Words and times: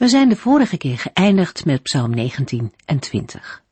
We 0.00 0.08
zijn 0.08 0.28
de 0.28 0.36
vorige 0.36 0.76
keer 0.76 0.98
geëindigd 0.98 1.64
met 1.64 1.82
Psalm 1.82 2.10
19 2.10 2.72
en 2.84 2.98
20. 2.98 3.62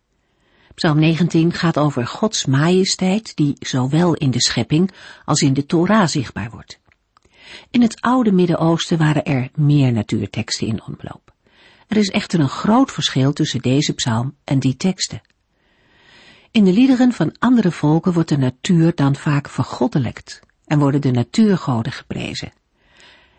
Psalm 0.74 0.98
19 0.98 1.52
gaat 1.52 1.78
over 1.78 2.06
Gods 2.06 2.46
majesteit 2.46 3.36
die 3.36 3.56
zowel 3.58 4.14
in 4.14 4.30
de 4.30 4.40
schepping 4.40 4.90
als 5.24 5.40
in 5.40 5.52
de 5.52 5.66
Torah 5.66 6.06
zichtbaar 6.06 6.50
wordt. 6.50 6.80
In 7.70 7.82
het 7.82 8.00
oude 8.00 8.32
Midden-Oosten 8.32 8.98
waren 8.98 9.24
er 9.24 9.48
meer 9.54 9.92
natuurteksten 9.92 10.66
in 10.66 10.82
omloop. 10.82 11.34
Er 11.86 11.96
is 11.96 12.08
echter 12.08 12.40
een 12.40 12.48
groot 12.48 12.92
verschil 12.92 13.32
tussen 13.32 13.60
deze 13.60 13.92
psalm 13.92 14.34
en 14.44 14.58
die 14.58 14.76
teksten. 14.76 15.22
In 16.50 16.64
de 16.64 16.72
liederen 16.72 17.12
van 17.12 17.36
andere 17.38 17.70
volken 17.70 18.12
wordt 18.12 18.28
de 18.28 18.38
natuur 18.38 18.94
dan 18.94 19.16
vaak 19.16 19.48
vergoddelijkt 19.48 20.40
en 20.66 20.78
worden 20.78 21.00
de 21.00 21.10
natuurgoden 21.10 21.92
geprezen. 21.92 22.52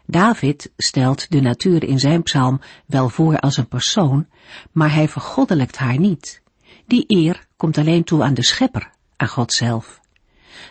David 0.10 0.72
stelt 0.78 1.32
de 1.32 1.42
natuur 1.42 1.84
in 1.84 2.00
zijn 2.00 2.24
psalm 2.24 2.62
wel 2.86 3.10
voor 3.10 3.40
als 3.40 3.58
een 3.58 3.68
persoon, 3.68 4.28
maar 4.72 4.94
hij 4.94 5.08
vergoddelijkt 5.08 5.78
haar 5.78 6.00
niet. 6.00 6.42
Die 6.88 7.04
eer 7.08 7.46
komt 7.58 7.78
alleen 7.78 8.04
toe 8.04 8.24
aan 8.24 8.34
de 8.34 8.44
schepper, 8.44 8.92
aan 9.16 9.28
God 9.28 9.54
zelf. 9.54 10.00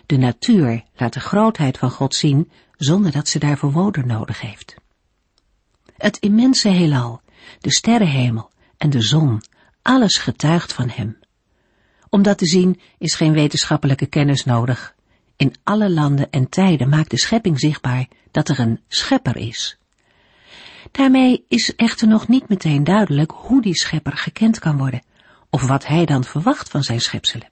De 0.06 0.16
natuur 0.16 0.84
laat 0.96 1.12
de 1.12 1.20
grootheid 1.20 1.78
van 1.78 1.90
God 1.90 2.14
zien 2.14 2.50
zonder 2.76 3.12
dat 3.12 3.28
ze 3.28 3.38
daarvoor 3.38 3.72
woorden 3.72 4.06
nodig 4.06 4.40
heeft. 4.40 4.74
Het 5.96 6.16
immense 6.16 6.68
heelal, 6.68 7.20
de 7.60 7.72
sterrenhemel 7.72 8.50
en 8.76 8.90
de 8.90 9.02
zon, 9.02 9.42
alles 9.82 10.16
getuigt 10.16 10.72
van 10.72 10.88
hem. 10.88 11.18
Om 12.08 12.22
dat 12.22 12.38
te 12.38 12.46
zien 12.46 12.80
is 12.98 13.14
geen 13.14 13.32
wetenschappelijke 13.32 14.06
kennis 14.06 14.44
nodig. 14.44 14.96
In 15.38 15.54
alle 15.64 15.90
landen 15.90 16.30
en 16.30 16.48
tijden 16.48 16.88
maakt 16.88 17.10
de 17.10 17.18
schepping 17.18 17.60
zichtbaar 17.60 18.08
dat 18.30 18.48
er 18.48 18.58
een 18.58 18.80
schepper 18.88 19.36
is. 19.36 19.78
Daarmee 20.90 21.44
is 21.48 21.74
echter 21.74 22.08
nog 22.08 22.28
niet 22.28 22.48
meteen 22.48 22.84
duidelijk 22.84 23.32
hoe 23.34 23.62
die 23.62 23.74
schepper 23.74 24.16
gekend 24.16 24.58
kan 24.58 24.78
worden, 24.78 25.02
of 25.50 25.66
wat 25.66 25.86
hij 25.86 26.04
dan 26.04 26.24
verwacht 26.24 26.68
van 26.68 26.82
zijn 26.82 27.00
schepselen. 27.00 27.50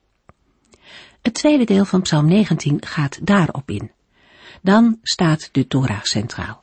Het 1.22 1.34
tweede 1.34 1.64
deel 1.64 1.84
van 1.84 2.02
Psalm 2.02 2.26
19 2.26 2.86
gaat 2.86 3.26
daarop 3.26 3.70
in. 3.70 3.90
Dan 4.62 4.98
staat 5.02 5.48
de 5.52 5.66
Torah 5.66 6.02
centraal. 6.02 6.62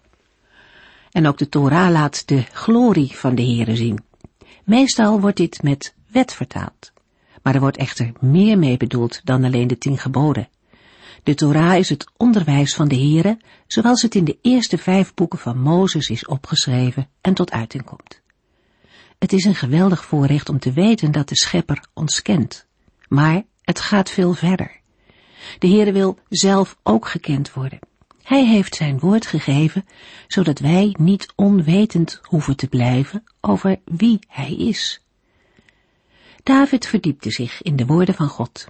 En 1.12 1.28
ook 1.28 1.38
de 1.38 1.50
Torah 1.50 1.92
laat 1.92 2.28
de 2.28 2.42
glorie 2.52 3.18
van 3.18 3.36
de 3.36 3.44
Heere 3.44 3.76
zien. 3.76 4.04
Meestal 4.64 5.20
wordt 5.20 5.38
dit 5.38 5.64
met 5.64 5.96
wet 6.08 6.34
vertaald. 6.34 6.92
Maar 7.42 7.54
er 7.54 7.60
wordt 7.60 7.78
echter 7.78 8.12
meer 8.20 8.58
mee 8.58 8.78
bedoeld 8.78 9.22
dan 9.24 9.44
alleen 9.44 9.68
de 9.68 9.78
tien 9.78 9.98
geboden. 9.98 10.50
De 11.24 11.34
Torah 11.34 11.78
is 11.78 11.90
het 11.90 12.12
onderwijs 12.18 12.76
van 12.76 12.88
de 12.88 12.96
Heere, 12.96 13.38
zoals 13.68 14.02
het 14.02 14.16
in 14.16 14.24
de 14.24 14.38
eerste 14.42 14.78
vijf 14.78 15.14
boeken 15.14 15.40
van 15.40 15.60
Mozes 15.60 16.10
is 16.10 16.26
opgeschreven 16.26 17.10
en 17.22 17.34
tot 17.34 17.52
uiting 17.52 17.84
komt. 17.84 18.22
Het 19.20 19.34
is 19.34 19.46
een 19.46 19.56
geweldig 19.56 20.06
voorrecht 20.06 20.50
om 20.50 20.60
te 20.60 20.72
weten 20.72 21.12
dat 21.12 21.30
de 21.30 21.36
Schepper 21.36 21.86
ons 21.94 22.22
kent. 22.22 22.66
Maar 23.08 23.44
het 23.62 23.80
gaat 23.80 24.10
veel 24.10 24.34
verder. 24.34 24.80
De 25.60 25.68
Heere 25.68 25.92
wil 25.92 26.18
zelf 26.30 26.78
ook 26.84 27.08
gekend 27.08 27.54
worden. 27.54 27.80
Hij 28.24 28.46
heeft 28.46 28.76
zijn 28.76 29.00
woord 29.00 29.26
gegeven, 29.26 29.86
zodat 30.28 30.60
wij 30.60 30.96
niet 31.00 31.34
onwetend 31.36 32.20
hoeven 32.24 32.56
te 32.56 32.68
blijven 32.68 33.24
over 33.42 33.80
wie 33.86 34.20
hij 34.28 34.56
is. 34.56 35.02
David 36.44 36.86
verdiepte 36.86 37.32
zich 37.32 37.62
in 37.62 37.76
de 37.76 37.86
woorden 37.86 38.16
van 38.16 38.28
God. 38.28 38.68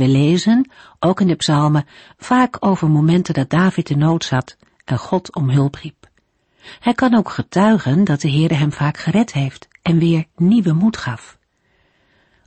We 0.00 0.08
lezen, 0.08 0.70
ook 0.98 1.20
in 1.20 1.26
de 1.26 1.34
psalmen, 1.34 1.86
vaak 2.16 2.56
over 2.60 2.90
momenten 2.90 3.34
dat 3.34 3.50
David 3.50 3.90
in 3.90 3.98
nood 3.98 4.24
zat 4.24 4.56
en 4.84 4.98
God 4.98 5.34
om 5.34 5.50
hulp 5.50 5.74
riep. 5.74 6.08
Hij 6.80 6.94
kan 6.94 7.14
ook 7.14 7.30
getuigen 7.30 8.04
dat 8.04 8.20
de 8.20 8.30
Heere 8.30 8.54
hem 8.54 8.72
vaak 8.72 8.96
gered 8.96 9.32
heeft 9.32 9.68
en 9.82 9.98
weer 9.98 10.24
nieuwe 10.36 10.72
moed 10.72 10.96
gaf. 10.96 11.38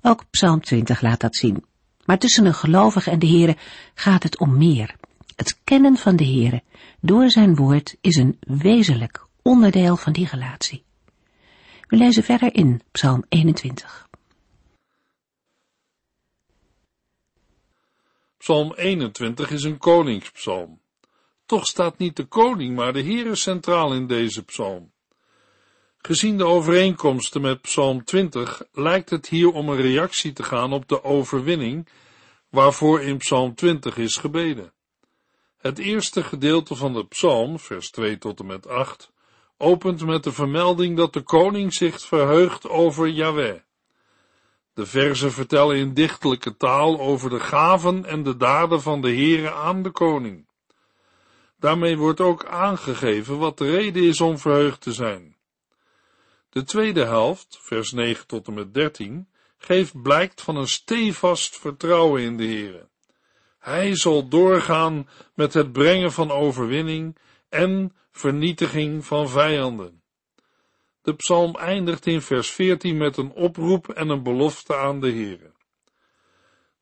Ook 0.02 0.24
Psalm 0.30 0.62
20 0.62 1.02
laat 1.02 1.20
dat 1.20 1.36
zien. 1.36 1.66
Maar 2.06 2.18
tussen 2.18 2.46
een 2.46 2.54
gelovige 2.54 3.12
en 3.12 3.20
de 3.20 3.28
Heere 3.28 3.58
gaat 3.94 4.24
het 4.24 4.40
om 4.40 4.58
meer. 4.58 4.96
Het 5.36 5.60
kennen 5.64 5.98
van 5.98 6.16
de 6.16 6.26
Heere 6.26 6.64
door 7.02 7.30
zijn 7.30 7.56
woord 7.56 7.96
is 8.02 8.16
een 8.16 8.38
wezenlijk 8.40 9.26
onderdeel 9.42 9.96
van 9.96 10.14
die 10.14 10.28
relatie. 10.32 10.84
We 11.88 11.98
lezen 11.98 12.24
verder 12.24 12.56
in 12.56 12.82
Psalm 12.92 13.26
21. 13.30 14.08
Psalm 18.44 18.74
21 18.76 19.52
is 19.52 19.64
een 19.64 19.78
koningspsalm. 19.78 20.82
Toch 21.46 21.66
staat 21.66 21.98
niet 21.98 22.16
de 22.16 22.26
koning, 22.26 22.76
maar 22.76 22.94
de 22.94 23.04
Heere 23.04 23.36
centraal 23.36 23.94
in 23.94 24.08
deze 24.08 24.44
psalm. 24.44 24.92
Gezien 25.98 26.38
de 26.38 26.46
overeenkomsten 26.46 27.42
met 27.42 27.62
Psalm 27.62 28.04
20 28.04 28.64
lijkt 28.72 29.10
het 29.10 29.28
hier 29.28 29.52
om 29.52 29.70
een 29.70 29.82
reactie 29.82 30.34
te 30.34 30.44
gaan 30.44 30.74
op 30.74 30.88
de 30.88 31.04
overwinning 31.04 31.88
waarvoor 32.50 33.02
in 33.02 33.18
Psalm 33.18 33.56
20 33.56 33.98
is 33.98 34.18
gebeden. 34.18 34.74
Het 35.58 35.80
eerste 35.80 36.24
gedeelte 36.24 36.76
van 36.76 36.94
de 36.94 37.06
psalm, 37.06 37.60
vers 37.60 37.90
2 37.90 38.18
tot 38.18 38.40
en 38.40 38.46
met 38.46 38.68
8, 38.68 39.12
opent 39.58 40.06
met 40.06 40.24
de 40.24 40.32
vermelding 40.32 40.98
dat 40.98 41.14
de 41.14 41.22
koning 41.22 41.74
zich 41.74 42.02
verheugt 42.02 42.70
over 42.70 43.08
Yahweh. 43.08 43.60
De 44.74 44.86
verzen 44.86 45.32
vertellen 45.32 45.76
in 45.76 45.94
dichtelijke 45.94 46.58
taal 46.58 47.00
over 47.00 47.30
de 47.30 47.40
gaven 47.40 48.06
en 48.06 48.24
de 48.24 48.38
daden 48.38 48.82
van 48.82 49.02
de 49.02 49.08
Heere 49.08 49.52
aan 49.52 49.84
de 49.84 49.92
koning. 49.92 50.48
Daarmee 51.60 51.98
wordt 51.98 52.20
ook 52.20 52.46
aangegeven 52.46 53.38
wat 53.38 53.58
de 53.58 53.72
reden 53.72 54.04
is 54.04 54.22
om 54.22 54.38
verheugd 54.38 54.82
te 54.82 54.94
zijn. 54.94 55.36
De 56.50 56.64
tweede 56.64 57.06
helft, 57.06 57.58
vers 57.62 57.92
9 57.92 58.28
tot 58.28 58.48
en 58.48 58.54
met 58.54 58.74
13, 58.74 59.28
geeft 59.58 60.02
blijkt 60.02 60.42
van 60.42 60.56
een 60.56 60.68
stevast 60.68 61.58
vertrouwen 61.58 62.22
in 62.22 62.38
de 62.38 62.46
Heere. 62.46 62.88
Hij 63.60 63.96
zal 63.96 64.28
doorgaan 64.28 65.10
met 65.34 65.54
het 65.54 65.72
brengen 65.72 66.12
van 66.12 66.32
overwinning 66.32 67.18
en 67.50 67.96
vernietiging 68.12 69.06
van 69.06 69.30
vijanden. 69.30 70.03
De 71.04 71.16
psalm 71.16 71.56
eindigt 71.56 72.06
in 72.06 72.22
vers 72.22 72.50
14 72.52 72.98
met 72.98 73.18
een 73.18 73.32
oproep 73.32 73.90
en 73.90 74.10
een 74.10 74.24
belofte 74.24 74.76
aan 74.76 75.00
de 75.00 75.12
Heere. 75.12 75.52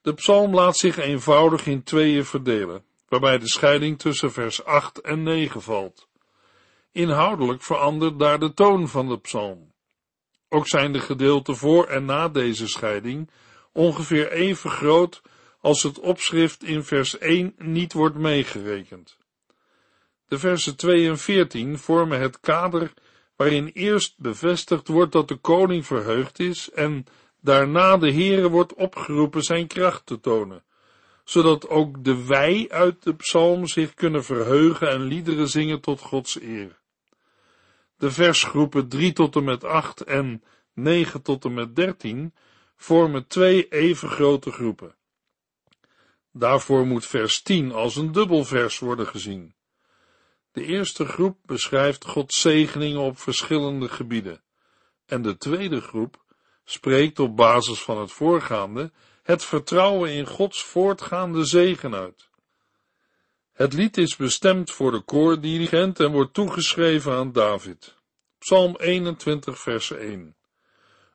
De 0.01 0.13
psalm 0.13 0.53
laat 0.53 0.77
zich 0.77 0.97
eenvoudig 0.97 1.65
in 1.65 1.83
tweeën 1.83 2.25
verdelen, 2.25 2.83
waarbij 3.07 3.37
de 3.39 3.47
scheiding 3.47 3.99
tussen 3.99 4.31
vers 4.31 4.63
8 4.63 5.01
en 5.01 5.23
9 5.23 5.61
valt. 5.61 6.07
Inhoudelijk 6.91 7.63
verandert 7.63 8.19
daar 8.19 8.39
de 8.39 8.53
toon 8.53 8.87
van 8.87 9.07
de 9.07 9.19
psalm. 9.19 9.73
Ook 10.49 10.67
zijn 10.67 10.91
de 10.91 10.99
gedeelten 10.99 11.55
voor 11.55 11.87
en 11.87 12.05
na 12.05 12.27
deze 12.27 12.67
scheiding 12.67 13.29
ongeveer 13.73 14.31
even 14.31 14.69
groot 14.69 15.21
als 15.59 15.83
het 15.83 15.99
opschrift 15.99 16.63
in 16.63 16.83
vers 16.83 17.17
1 17.17 17.53
niet 17.57 17.93
wordt 17.93 18.17
meegerekend. 18.17 19.17
De 20.27 20.39
versen 20.39 20.75
2 20.75 21.09
en 21.09 21.17
14 21.17 21.77
vormen 21.77 22.19
het 22.19 22.39
kader 22.39 22.93
waarin 23.41 23.67
eerst 23.73 24.17
bevestigd 24.17 24.87
wordt 24.87 25.11
dat 25.11 25.27
de 25.27 25.35
koning 25.35 25.85
verheugd 25.85 26.39
is 26.39 26.69
en 26.71 27.05
daarna 27.39 27.97
de 27.97 28.11
Heere 28.11 28.49
wordt 28.49 28.73
opgeroepen 28.73 29.41
zijn 29.41 29.67
kracht 29.67 30.05
te 30.05 30.19
tonen, 30.19 30.63
zodat 31.23 31.69
ook 31.69 32.03
de 32.03 32.25
wij 32.25 32.67
uit 32.69 33.03
de 33.03 33.15
psalm 33.15 33.67
zich 33.67 33.93
kunnen 33.93 34.23
verheugen 34.23 34.89
en 34.89 35.01
liederen 35.01 35.47
zingen 35.47 35.81
tot 35.81 35.99
Gods 35.99 36.41
eer. 36.41 36.79
De 37.97 38.11
versgroepen 38.11 38.87
3 38.87 39.13
tot 39.13 39.35
en 39.35 39.43
met 39.43 39.63
8 39.63 40.01
en 40.01 40.43
9 40.73 41.21
tot 41.21 41.45
en 41.45 41.53
met 41.53 41.75
13 41.75 42.33
vormen 42.75 43.27
twee 43.27 43.67
even 43.67 44.09
grote 44.09 44.51
groepen. 44.51 44.95
Daarvoor 46.31 46.85
moet 46.85 47.05
vers 47.05 47.41
10 47.41 47.71
als 47.71 47.95
een 47.95 48.11
dubbelvers 48.11 48.79
worden 48.79 49.07
gezien. 49.07 49.53
De 50.51 50.65
eerste 50.65 51.05
groep 51.05 51.37
beschrijft 51.45 52.05
Gods 52.05 52.41
zegeningen 52.41 52.99
op 52.99 53.19
verschillende 53.19 53.89
gebieden. 53.89 54.43
En 55.05 55.21
de 55.21 55.37
tweede 55.37 55.81
groep 55.81 56.23
spreekt 56.63 57.19
op 57.19 57.35
basis 57.35 57.81
van 57.81 57.97
het 57.97 58.11
voorgaande 58.11 58.91
het 59.23 59.43
vertrouwen 59.43 60.11
in 60.11 60.27
Gods 60.27 60.63
voortgaande 60.63 61.45
zegen 61.45 61.95
uit. 61.95 62.29
Het 63.53 63.73
lied 63.73 63.97
is 63.97 64.15
bestemd 64.15 64.71
voor 64.71 64.91
de 64.91 65.01
koordirigent 65.01 65.99
en 65.99 66.11
wordt 66.11 66.33
toegeschreven 66.33 67.13
aan 67.13 67.31
David. 67.31 67.95
Psalm 68.37 68.75
21, 68.79 69.59
vers 69.59 69.91
1. 69.91 70.35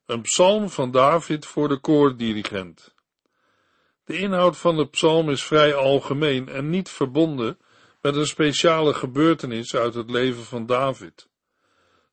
Een 0.06 0.22
psalm 0.22 0.70
van 0.70 0.90
David 0.90 1.46
voor 1.46 1.68
de 1.68 1.80
koordirigent. 1.80 2.94
De 4.04 4.18
inhoud 4.18 4.56
van 4.56 4.76
de 4.76 4.88
psalm 4.88 5.30
is 5.30 5.44
vrij 5.44 5.74
algemeen 5.74 6.48
en 6.48 6.70
niet 6.70 6.88
verbonden 6.88 7.58
met 8.06 8.16
een 8.16 8.26
speciale 8.26 8.94
gebeurtenis 8.94 9.74
uit 9.74 9.94
het 9.94 10.10
leven 10.10 10.44
van 10.44 10.66
David. 10.66 11.28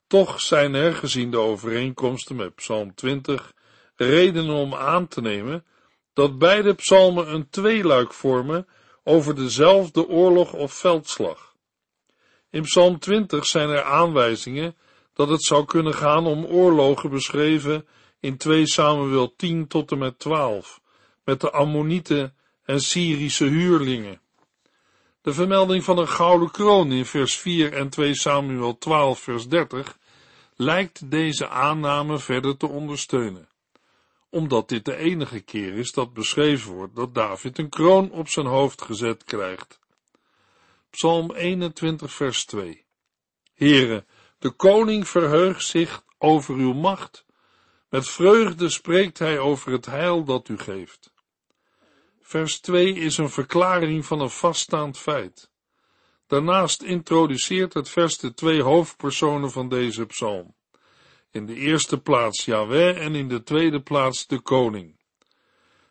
Toch 0.08 0.42
zijn 0.42 0.74
er, 0.74 0.94
gezien 0.94 1.32
de 1.32 1.38
overeenkomsten 1.38 2.36
met 2.36 2.56
Psalm 2.56 2.96
20, 2.96 3.54
redenen 3.96 4.56
om 4.56 4.76
aan 4.76 5.08
te 5.08 5.22
nemen 5.22 5.66
dat 6.14 6.38
beide 6.38 6.74
psalmen 6.74 7.34
een 7.34 7.50
tweeluik 7.50 8.14
vormen 8.14 8.68
over 9.04 9.36
dezelfde 9.36 10.08
oorlog 10.08 10.54
of 10.54 10.74
veldslag. 10.74 11.56
In 12.50 12.62
Psalm 12.62 13.00
20 13.00 13.46
zijn 13.46 13.70
er 13.70 13.84
aanwijzingen 13.84 14.76
dat 15.14 15.30
het 15.30 15.44
zou 15.44 15.66
kunnen 15.66 15.94
gaan 15.94 16.26
om 16.26 16.46
oorlogen 16.46 17.10
beschreven 17.10 17.88
in 18.20 18.38
2 18.38 18.68
Samuel 18.68 19.36
10 19.36 19.68
tot 19.68 19.92
en 19.92 19.98
met 19.98 20.20
12, 20.20 20.82
met 21.24 21.42
de 21.42 21.52
Ammonieten 21.52 22.36
en 22.64 22.80
Syrische 22.80 23.46
huurlingen. 23.46 24.22
De 25.24 25.34
vermelding 25.34 25.84
van 25.84 25.98
een 25.98 26.08
gouden 26.08 26.52
kroon 26.52 26.92
in 26.92 27.06
vers 27.06 27.38
4 27.38 27.74
en 27.74 27.90
2 27.90 28.16
Samuel 28.16 28.78
12 28.78 29.20
vers 29.20 29.48
30 29.48 29.98
lijkt 30.56 31.12
deze 31.12 31.48
aanname 31.48 32.20
verder 32.20 32.58
te 32.58 32.68
ondersteunen, 32.68 33.48
omdat 34.30 34.70
dit 34.70 34.86
de 34.86 34.96
enige 34.96 35.40
keer 35.40 35.74
is 35.74 35.92
dat 35.92 36.14
beschreven 36.14 36.72
wordt 36.72 36.96
dat 36.96 37.14
David 37.14 37.58
een 37.58 37.70
kroon 37.70 38.12
op 38.12 38.30
zijn 38.30 38.46
hoofd 38.46 38.82
gezet 38.82 39.24
krijgt. 39.24 39.80
Psalm 40.90 41.32
21 41.32 42.12
vers 42.14 42.46
2 42.46 42.84
Heere, 43.54 44.06
de 44.40 44.52
koning 44.52 45.08
verheugt 45.08 45.66
zich 45.66 46.04
over 46.18 46.56
uw 46.56 46.74
macht, 46.74 47.26
met 47.90 48.10
vreugde 48.10 48.70
spreekt 48.70 49.20
hij 49.20 49.40
over 49.40 49.72
het 49.72 49.86
heil 49.86 50.24
dat 50.24 50.48
u 50.48 50.58
geeft. 50.58 51.13
Vers 52.26 52.60
2 52.60 52.94
is 52.94 53.18
een 53.18 53.30
verklaring 53.30 54.06
van 54.06 54.20
een 54.20 54.30
vaststaand 54.30 54.98
feit. 54.98 55.52
Daarnaast 56.28 56.82
introduceert 56.82 57.74
het 57.74 57.90
vers 57.90 58.18
de 58.18 58.34
twee 58.34 58.62
hoofdpersonen 58.62 59.52
van 59.52 59.70
deze 59.70 60.06
psalm. 60.06 60.56
In 61.32 61.46
de 61.46 61.56
eerste 61.56 62.02
plaats 62.02 62.46
Yahweh 62.46 63.06
en 63.06 63.16
in 63.16 63.28
de 63.28 63.44
tweede 63.44 63.82
plaats 63.82 64.28
de 64.28 64.40
koning. 64.40 65.00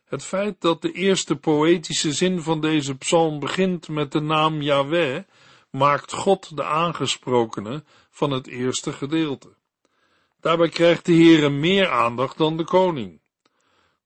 Het 0.05 0.25
feit 0.25 0.61
dat 0.61 0.82
de 0.82 0.93
eerste 0.93 1.37
poëtische 1.37 2.12
zin 2.12 2.43
van 2.43 2.61
deze 2.61 2.96
psalm 2.96 3.38
begint 3.38 3.88
met 3.88 4.12
de 4.12 4.20
naam 4.20 4.62
Yahweh, 4.62 5.23
maakt 5.70 6.12
God 6.12 6.56
de 6.56 6.64
aangesprokene 6.64 7.84
van 8.11 8.31
het 8.31 8.46
eerste 8.46 8.93
gedeelte. 8.93 9.56
Daarbij 10.40 10.69
krijgt 10.69 11.06
de 11.06 11.12
Heere 11.12 11.49
meer 11.49 11.88
aandacht 11.88 12.37
dan 12.38 12.56
de 12.56 12.64
koning. 12.64 13.22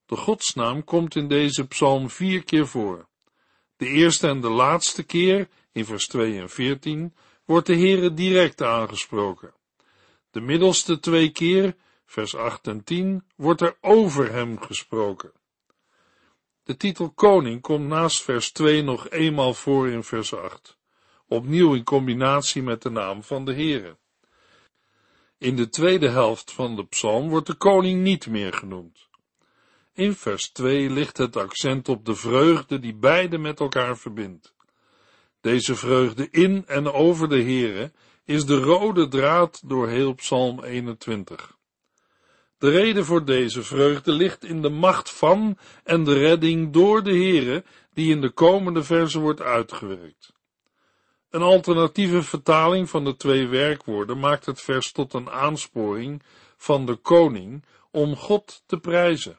De 0.06 0.16
godsnaam 0.16 0.84
komt 0.84 1.16
in 1.16 1.28
deze 1.28 1.66
psalm 1.66 2.10
vier 2.10 2.44
keer 2.44 2.66
voor. 2.66 3.08
De 3.76 3.86
eerste 3.86 4.28
en 4.28 4.40
de 4.40 4.48
laatste 4.48 5.02
keer, 5.02 5.48
in 5.72 5.84
vers 5.84 6.06
2 6.06 6.40
en 6.40 6.50
14, 6.50 7.14
wordt 7.44 7.66
de 7.66 7.76
Heere 7.76 8.14
direct 8.14 8.62
aangesproken. 8.62 9.54
De 10.30 10.40
middelste 10.40 11.00
twee 11.00 11.30
keer, 11.30 11.76
vers 12.04 12.36
8 12.36 12.66
en 12.66 12.84
10, 12.84 13.24
wordt 13.36 13.60
er 13.60 13.76
over 13.80 14.32
hem 14.32 14.60
gesproken. 14.60 15.32
De 16.62 16.76
titel 16.76 17.10
koning 17.10 17.60
komt 17.60 17.86
naast 17.86 18.22
vers 18.22 18.52
2 18.52 18.82
nog 18.82 19.10
eenmaal 19.10 19.54
voor 19.54 19.88
in 19.88 20.02
vers 20.02 20.34
8, 20.34 20.78
opnieuw 21.26 21.74
in 21.74 21.84
combinatie 21.84 22.62
met 22.62 22.82
de 22.82 22.90
naam 22.90 23.22
van 23.22 23.44
de 23.44 23.54
Heere. 23.54 23.96
In 25.38 25.56
de 25.56 25.68
tweede 25.68 26.08
helft 26.08 26.52
van 26.52 26.76
de 26.76 26.86
psalm 26.86 27.28
wordt 27.28 27.46
de 27.46 27.54
koning 27.54 28.02
niet 28.02 28.26
meer 28.26 28.52
genoemd. 28.52 29.05
In 29.96 30.14
vers 30.14 30.50
2 30.50 30.90
ligt 30.90 31.16
het 31.16 31.36
accent 31.36 31.88
op 31.88 32.04
de 32.04 32.14
vreugde 32.14 32.78
die 32.78 32.94
beide 32.94 33.38
met 33.38 33.60
elkaar 33.60 33.98
verbindt. 33.98 34.54
Deze 35.40 35.74
vreugde 35.74 36.28
in 36.30 36.64
en 36.66 36.92
over 36.92 37.28
de 37.28 37.42
Heere 37.42 37.92
is 38.24 38.46
de 38.46 38.56
rode 38.56 39.08
draad 39.08 39.60
door 39.64 39.88
heel 39.88 40.14
Psalm 40.14 40.64
21. 40.64 41.56
De 42.58 42.70
reden 42.70 43.04
voor 43.04 43.24
deze 43.24 43.62
vreugde 43.62 44.12
ligt 44.12 44.44
in 44.44 44.62
de 44.62 44.68
macht 44.68 45.10
van 45.10 45.58
en 45.84 46.04
de 46.04 46.14
redding 46.14 46.72
door 46.72 47.02
de 47.02 47.14
Heere, 47.14 47.64
die 47.92 48.10
in 48.10 48.20
de 48.20 48.30
komende 48.30 48.82
verse 48.82 49.18
wordt 49.18 49.40
uitgewerkt. 49.40 50.32
Een 51.30 51.42
alternatieve 51.42 52.22
vertaling 52.22 52.90
van 52.90 53.04
de 53.04 53.16
twee 53.16 53.46
werkwoorden 53.46 54.18
maakt 54.18 54.46
het 54.46 54.60
vers 54.60 54.92
tot 54.92 55.12
een 55.12 55.30
aansporing 55.30 56.22
van 56.56 56.86
de 56.86 56.96
koning 56.96 57.64
om 57.90 58.16
God 58.16 58.62
te 58.66 58.78
prijzen. 58.78 59.38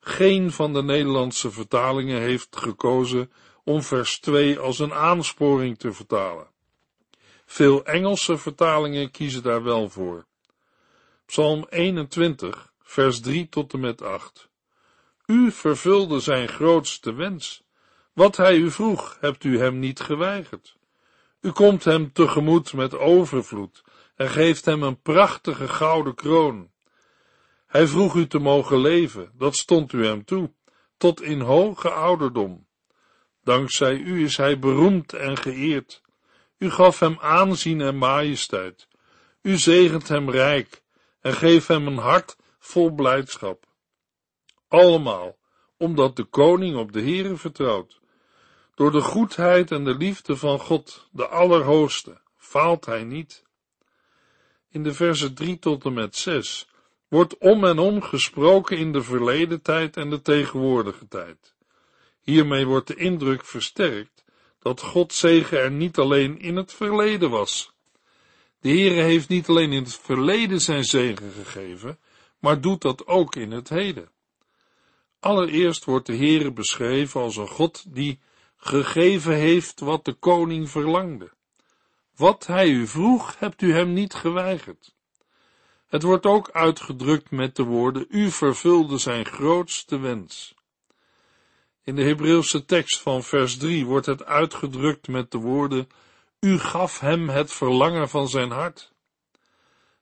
Geen 0.00 0.52
van 0.52 0.72
de 0.72 0.82
Nederlandse 0.82 1.50
vertalingen 1.50 2.20
heeft 2.20 2.56
gekozen 2.56 3.32
om 3.64 3.82
vers 3.82 4.20
2 4.20 4.58
als 4.58 4.78
een 4.78 4.92
aansporing 4.92 5.78
te 5.78 5.92
vertalen. 5.92 6.50
Veel 7.46 7.84
Engelse 7.84 8.38
vertalingen 8.38 9.10
kiezen 9.10 9.42
daar 9.42 9.62
wel 9.62 9.88
voor. 9.88 10.26
Psalm 11.26 11.66
21, 11.68 12.72
vers 12.82 13.20
3 13.20 13.48
tot 13.48 13.72
en 13.72 13.80
met 13.80 14.02
8. 14.02 14.48
U 15.26 15.50
vervulde 15.50 16.20
zijn 16.20 16.48
grootste 16.48 17.12
wens. 17.12 17.62
Wat 18.12 18.36
hij 18.36 18.56
u 18.56 18.70
vroeg, 18.70 19.16
hebt 19.20 19.44
u 19.44 19.58
hem 19.58 19.78
niet 19.78 20.00
geweigerd. 20.00 20.76
U 21.40 21.50
komt 21.50 21.84
hem 21.84 22.12
tegemoet 22.12 22.72
met 22.72 22.98
overvloed 22.98 23.84
en 24.16 24.28
geeft 24.28 24.64
hem 24.64 24.82
een 24.82 25.00
prachtige 25.00 25.68
gouden 25.68 26.14
kroon. 26.14 26.70
Hij 27.68 27.86
vroeg 27.86 28.14
u 28.14 28.26
te 28.26 28.38
mogen 28.38 28.80
leven, 28.80 29.30
dat 29.34 29.56
stond 29.56 29.92
u 29.92 30.06
hem 30.06 30.24
toe, 30.24 30.52
tot 30.96 31.22
in 31.22 31.40
hoge 31.40 31.90
ouderdom. 31.90 32.66
Dankzij 33.42 33.96
u 33.96 34.24
is 34.24 34.36
hij 34.36 34.58
beroemd 34.58 35.12
en 35.12 35.36
geëerd. 35.36 36.02
U 36.58 36.70
gaf 36.70 37.00
hem 37.00 37.18
aanzien 37.20 37.80
en 37.80 37.96
majesteit. 37.96 38.88
U 39.42 39.56
zegent 39.56 40.08
hem 40.08 40.30
rijk 40.30 40.82
en 41.20 41.32
geeft 41.32 41.68
hem 41.68 41.86
een 41.86 41.98
hart 41.98 42.36
vol 42.58 42.90
blijdschap. 42.90 43.66
Allemaal 44.68 45.38
omdat 45.76 46.16
de 46.16 46.24
koning 46.24 46.76
op 46.76 46.92
de 46.92 47.00
Heere 47.00 47.36
vertrouwt. 47.36 48.00
Door 48.74 48.92
de 48.92 49.00
goedheid 49.00 49.70
en 49.70 49.84
de 49.84 49.94
liefde 49.94 50.36
van 50.36 50.58
God, 50.58 51.08
de 51.12 51.26
Allerhoogste, 51.26 52.20
faalt 52.36 52.86
hij 52.86 53.04
niet. 53.04 53.44
In 54.70 54.82
de 54.82 54.94
versen 54.94 55.34
3 55.34 55.58
tot 55.58 55.84
en 55.84 55.92
met 55.92 56.16
6 56.16 56.67
wordt 57.08 57.38
om 57.38 57.64
en 57.64 57.78
om 57.78 58.02
gesproken 58.02 58.78
in 58.78 58.92
de 58.92 59.02
verleden 59.02 59.62
tijd 59.62 59.96
en 59.96 60.10
de 60.10 60.22
tegenwoordige 60.22 61.08
tijd. 61.08 61.54
Hiermee 62.20 62.66
wordt 62.66 62.86
de 62.86 62.94
indruk 62.94 63.44
versterkt 63.44 64.24
dat 64.58 64.80
God 64.80 65.12
zegen 65.12 65.58
er 65.58 65.70
niet 65.70 65.98
alleen 65.98 66.38
in 66.38 66.56
het 66.56 66.72
verleden 66.72 67.30
was. 67.30 67.72
De 68.60 68.68
Heere 68.68 69.02
heeft 69.02 69.28
niet 69.28 69.48
alleen 69.48 69.72
in 69.72 69.82
het 69.82 69.94
verleden 69.94 70.60
zijn 70.60 70.84
zegen 70.84 71.32
gegeven, 71.32 71.98
maar 72.38 72.60
doet 72.60 72.82
dat 72.82 73.06
ook 73.06 73.36
in 73.36 73.50
het 73.50 73.68
heden. 73.68 74.10
Allereerst 75.20 75.84
wordt 75.84 76.06
de 76.06 76.16
Heere 76.16 76.52
beschreven 76.52 77.20
als 77.20 77.36
een 77.36 77.48
God 77.48 77.84
die 77.94 78.20
gegeven 78.56 79.34
heeft 79.34 79.80
wat 79.80 80.04
de 80.04 80.12
koning 80.12 80.70
verlangde. 80.70 81.30
Wat 82.16 82.46
hij 82.46 82.68
u 82.68 82.86
vroeg, 82.86 83.38
hebt 83.38 83.62
u 83.62 83.72
hem 83.72 83.92
niet 83.92 84.14
geweigerd. 84.14 84.96
Het 85.88 86.02
wordt 86.02 86.26
ook 86.26 86.50
uitgedrukt 86.50 87.30
met 87.30 87.56
de 87.56 87.62
woorden, 87.62 88.06
u 88.08 88.30
vervulde 88.30 88.98
zijn 88.98 89.26
grootste 89.26 89.98
wens. 89.98 90.54
In 91.82 91.94
de 91.94 92.02
Hebreeuwse 92.02 92.64
tekst 92.64 93.00
van 93.00 93.22
vers 93.22 93.56
3 93.56 93.86
wordt 93.86 94.06
het 94.06 94.24
uitgedrukt 94.24 95.08
met 95.08 95.30
de 95.30 95.38
woorden, 95.38 95.88
u 96.40 96.58
gaf 96.58 97.00
hem 97.00 97.28
het 97.28 97.52
verlangen 97.52 98.08
van 98.08 98.28
zijn 98.28 98.50
hart. 98.50 98.92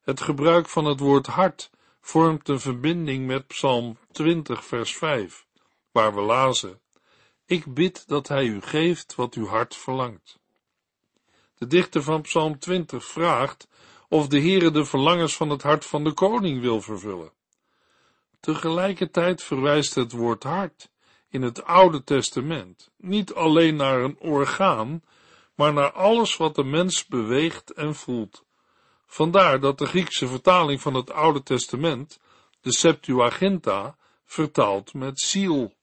Het 0.00 0.20
gebruik 0.20 0.68
van 0.68 0.84
het 0.84 1.00
woord 1.00 1.26
hart 1.26 1.70
vormt 2.00 2.48
een 2.48 2.60
verbinding 2.60 3.26
met 3.26 3.46
Psalm 3.46 3.98
20 4.12 4.64
vers 4.64 4.96
5, 4.96 5.46
waar 5.92 6.14
we 6.14 6.20
lazen, 6.20 6.80
ik 7.44 7.74
bid 7.74 8.08
dat 8.08 8.28
hij 8.28 8.44
u 8.44 8.60
geeft 8.60 9.14
wat 9.14 9.34
uw 9.34 9.46
hart 9.46 9.76
verlangt. 9.76 10.38
De 11.54 11.66
dichter 11.66 12.02
van 12.02 12.22
Psalm 12.22 12.58
20 12.58 13.04
vraagt 13.04 13.68
of 14.08 14.28
de 14.28 14.40
Heere 14.40 14.70
de 14.70 14.84
verlangens 14.84 15.36
van 15.36 15.50
het 15.50 15.62
hart 15.62 15.86
van 15.86 16.04
de 16.04 16.12
koning 16.12 16.60
wil 16.60 16.80
vervullen. 16.80 17.32
Tegelijkertijd 18.40 19.42
verwijst 19.42 19.94
het 19.94 20.12
woord 20.12 20.42
hart 20.42 20.90
in 21.28 21.42
het 21.42 21.64
Oude 21.64 22.04
Testament 22.04 22.90
niet 22.96 23.34
alleen 23.34 23.76
naar 23.76 24.00
een 24.00 24.18
orgaan, 24.18 25.02
maar 25.54 25.72
naar 25.72 25.92
alles 25.92 26.36
wat 26.36 26.54
de 26.54 26.64
mens 26.64 27.06
beweegt 27.06 27.72
en 27.72 27.94
voelt. 27.94 28.44
Vandaar 29.06 29.60
dat 29.60 29.78
de 29.78 29.86
Griekse 29.86 30.26
vertaling 30.26 30.80
van 30.80 30.94
het 30.94 31.12
Oude 31.12 31.42
Testament, 31.42 32.18
de 32.60 32.72
Septuaginta, 32.72 33.96
vertaalt 34.24 34.94
met 34.94 35.20
ziel. 35.20 35.74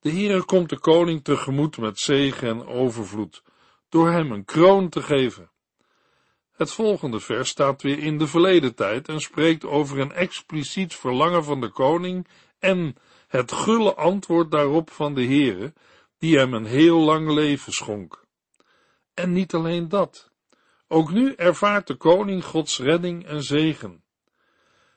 De 0.00 0.10
Heere 0.10 0.44
komt 0.44 0.68
de 0.68 0.78
koning 0.78 1.24
tegemoet 1.24 1.78
met 1.78 1.98
zegen 1.98 2.48
en 2.48 2.66
overvloed, 2.66 3.42
door 3.88 4.10
hem 4.10 4.32
een 4.32 4.44
kroon 4.44 4.88
te 4.88 5.02
geven. 5.02 5.50
Het 6.54 6.70
volgende 6.70 7.20
vers 7.20 7.48
staat 7.48 7.82
weer 7.82 7.98
in 7.98 8.18
de 8.18 8.26
verleden 8.26 8.74
tijd 8.74 9.08
en 9.08 9.20
spreekt 9.20 9.64
over 9.64 10.00
een 10.00 10.12
expliciet 10.12 10.94
verlangen 10.94 11.44
van 11.44 11.60
de 11.60 11.68
koning 11.68 12.26
en 12.58 12.96
het 13.28 13.52
gulle 13.52 13.94
antwoord 13.94 14.50
daarop 14.50 14.90
van 14.90 15.14
de 15.14 15.24
Heere, 15.24 15.72
die 16.18 16.38
hem 16.38 16.54
een 16.54 16.64
heel 16.64 16.98
lang 16.98 17.30
leven 17.30 17.72
schonk. 17.72 18.24
En 19.14 19.32
niet 19.32 19.54
alleen 19.54 19.88
dat. 19.88 20.30
Ook 20.88 21.10
nu 21.10 21.32
ervaart 21.32 21.86
de 21.86 21.94
koning 21.94 22.44
Gods 22.44 22.78
redding 22.78 23.26
en 23.26 23.42
zegen. 23.42 24.02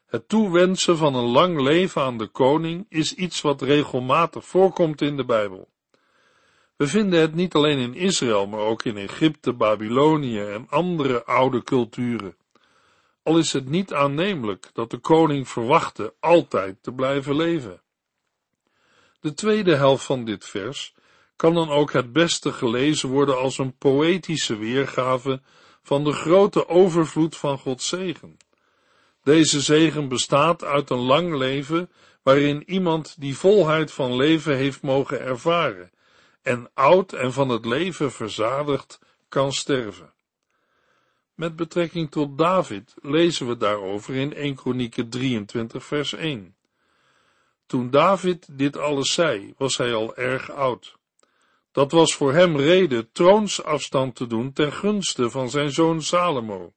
Het 0.06 0.30
toewensen 0.30 0.98
van 0.98 1.16
een 1.16 1.32
lang 1.32 1.62
leven 1.62 2.02
aan 2.02 2.18
de 2.18 2.28
koning 2.28 2.86
is 2.90 3.14
iets 3.14 3.42
wat 3.42 3.62
regelmatig 3.62 4.46
voorkomt 4.46 5.02
in 5.02 5.18
de 5.18 5.26
Bijbel. 5.26 5.70
We 6.78 6.88
vinden 6.88 7.20
het 7.20 7.36
niet 7.36 7.54
alleen 7.54 7.78
in 7.78 7.94
Israël, 7.94 8.48
maar 8.48 8.60
ook 8.60 8.84
in 8.84 8.98
Egypte, 8.98 9.54
Babylonië 9.54 10.40
en 10.40 10.68
andere 10.70 11.26
oude 11.26 11.64
culturen. 11.64 12.36
Al 13.24 13.38
is 13.38 13.54
het 13.54 13.70
niet 13.70 13.94
aannemelijk 13.94 14.70
dat 14.74 14.90
de 14.90 14.98
koning 14.98 15.50
verwachtte 15.50 16.14
altijd 16.20 16.84
te 16.84 16.92
blijven 16.94 17.36
leven. 17.36 17.82
De 19.20 19.34
tweede 19.34 19.76
helft 19.76 20.06
van 20.06 20.26
dit 20.26 20.46
vers 20.46 20.94
kan 21.36 21.54
dan 21.54 21.70
ook 21.70 21.92
het 21.92 22.14
beste 22.14 22.54
gelezen 22.54 23.10
worden 23.10 23.38
als 23.38 23.58
een 23.58 23.78
poëtische 23.78 24.58
weergave 24.58 25.42
van 25.84 26.04
de 26.04 26.12
grote 26.12 26.68
overvloed 26.68 27.38
van 27.38 27.58
Gods 27.58 27.88
zegen. 27.88 28.38
Deze 29.24 29.62
zegen 29.62 30.08
bestaat 30.08 30.64
uit 30.64 30.90
een 30.90 31.06
lang 31.06 31.38
leven 31.38 31.92
waarin 32.24 32.64
iemand 32.66 33.16
die 33.20 33.38
volheid 33.38 33.92
van 33.92 34.16
leven 34.16 34.56
heeft 34.56 34.82
mogen 34.82 35.22
ervaren 35.22 35.92
en 36.48 36.70
oud 36.74 37.14
en 37.14 37.34
van 37.34 37.50
het 37.50 37.66
leven 37.66 38.12
verzadigd 38.12 39.00
kan 39.30 39.54
sterven. 39.54 40.14
Met 41.34 41.56
betrekking 41.56 42.12
tot 42.12 42.38
David 42.38 42.94
lezen 43.02 43.48
we 43.48 43.58
daarover 43.58 44.16
in 44.16 44.34
1 44.34 44.56
Kronieken 44.56 45.10
23 45.10 45.86
vers 45.86 46.14
1. 46.14 46.56
Toen 47.66 47.90
David 47.90 48.48
dit 48.52 48.78
alles 48.78 49.14
zei, 49.14 49.54
was 49.58 49.78
hij 49.78 49.94
al 49.94 50.16
erg 50.16 50.52
oud. 50.52 50.98
Dat 51.72 51.92
was 51.92 52.16
voor 52.16 52.34
hem 52.34 52.58
reden 52.58 53.12
troonsafstand 53.12 54.16
te 54.16 54.28
doen 54.28 54.54
ten 54.54 54.74
gunste 54.74 55.30
van 55.30 55.50
zijn 55.50 55.72
zoon 55.72 56.02
Salomo. 56.02 56.74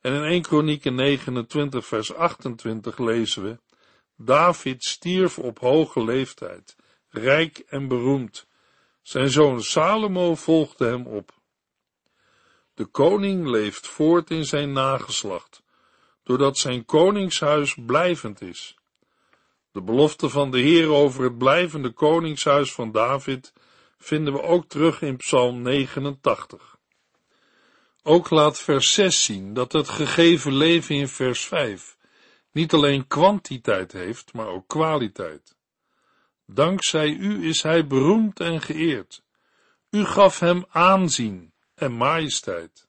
En 0.00 0.12
in 0.12 0.22
1 0.22 0.42
Kronieken 0.42 0.94
29 0.94 1.86
vers 1.86 2.14
28 2.14 2.98
lezen 2.98 3.42
we, 3.42 3.58
David 4.16 4.84
stierf 4.84 5.38
op 5.38 5.58
hoge 5.58 6.04
leeftijd, 6.04 6.76
rijk 7.08 7.58
en 7.58 7.88
beroemd. 7.88 8.47
Zijn 9.08 9.30
zoon 9.30 9.62
Salomo 9.62 10.34
volgde 10.34 10.86
hem 10.86 11.06
op. 11.06 11.32
De 12.74 12.84
koning 12.84 13.46
leeft 13.46 13.86
voort 13.86 14.30
in 14.30 14.44
zijn 14.44 14.72
nageslacht, 14.72 15.62
doordat 16.22 16.58
zijn 16.58 16.84
koningshuis 16.84 17.76
blijvend 17.86 18.40
is. 18.40 18.76
De 19.72 19.82
belofte 19.82 20.28
van 20.28 20.50
de 20.50 20.58
Heer 20.58 20.88
over 20.88 21.24
het 21.24 21.38
blijvende 21.38 21.90
koningshuis 21.90 22.72
van 22.72 22.92
David 22.92 23.52
vinden 23.98 24.32
we 24.32 24.42
ook 24.42 24.68
terug 24.68 25.02
in 25.02 25.16
Psalm 25.16 25.62
89. 25.62 26.78
Ook 28.02 28.30
laat 28.30 28.58
vers 28.58 28.92
6 28.92 29.24
zien 29.24 29.54
dat 29.54 29.72
het 29.72 29.88
gegeven 29.88 30.52
leven 30.52 30.94
in 30.94 31.08
vers 31.08 31.46
5 31.46 31.96
niet 32.52 32.72
alleen 32.72 33.06
kwantiteit 33.06 33.92
heeft, 33.92 34.32
maar 34.32 34.46
ook 34.46 34.66
kwaliteit. 34.66 35.57
Dankzij 36.50 37.08
u 37.10 37.48
is 37.48 37.62
hij 37.62 37.86
beroemd 37.86 38.40
en 38.40 38.60
geëerd. 38.60 39.22
U 39.90 40.04
gaf 40.04 40.38
hem 40.38 40.64
aanzien 40.68 41.52
en 41.74 41.92
majesteit. 41.92 42.88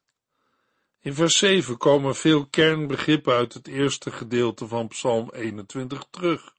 In 0.99 1.13
vers 1.13 1.37
7 1.37 1.77
komen 1.77 2.15
veel 2.15 2.45
kernbegrippen 2.45 3.33
uit 3.33 3.53
het 3.53 3.67
eerste 3.67 4.11
gedeelte 4.11 4.67
van 4.67 4.87
Psalm 4.87 5.29
21 5.33 6.05
terug. 6.09 6.53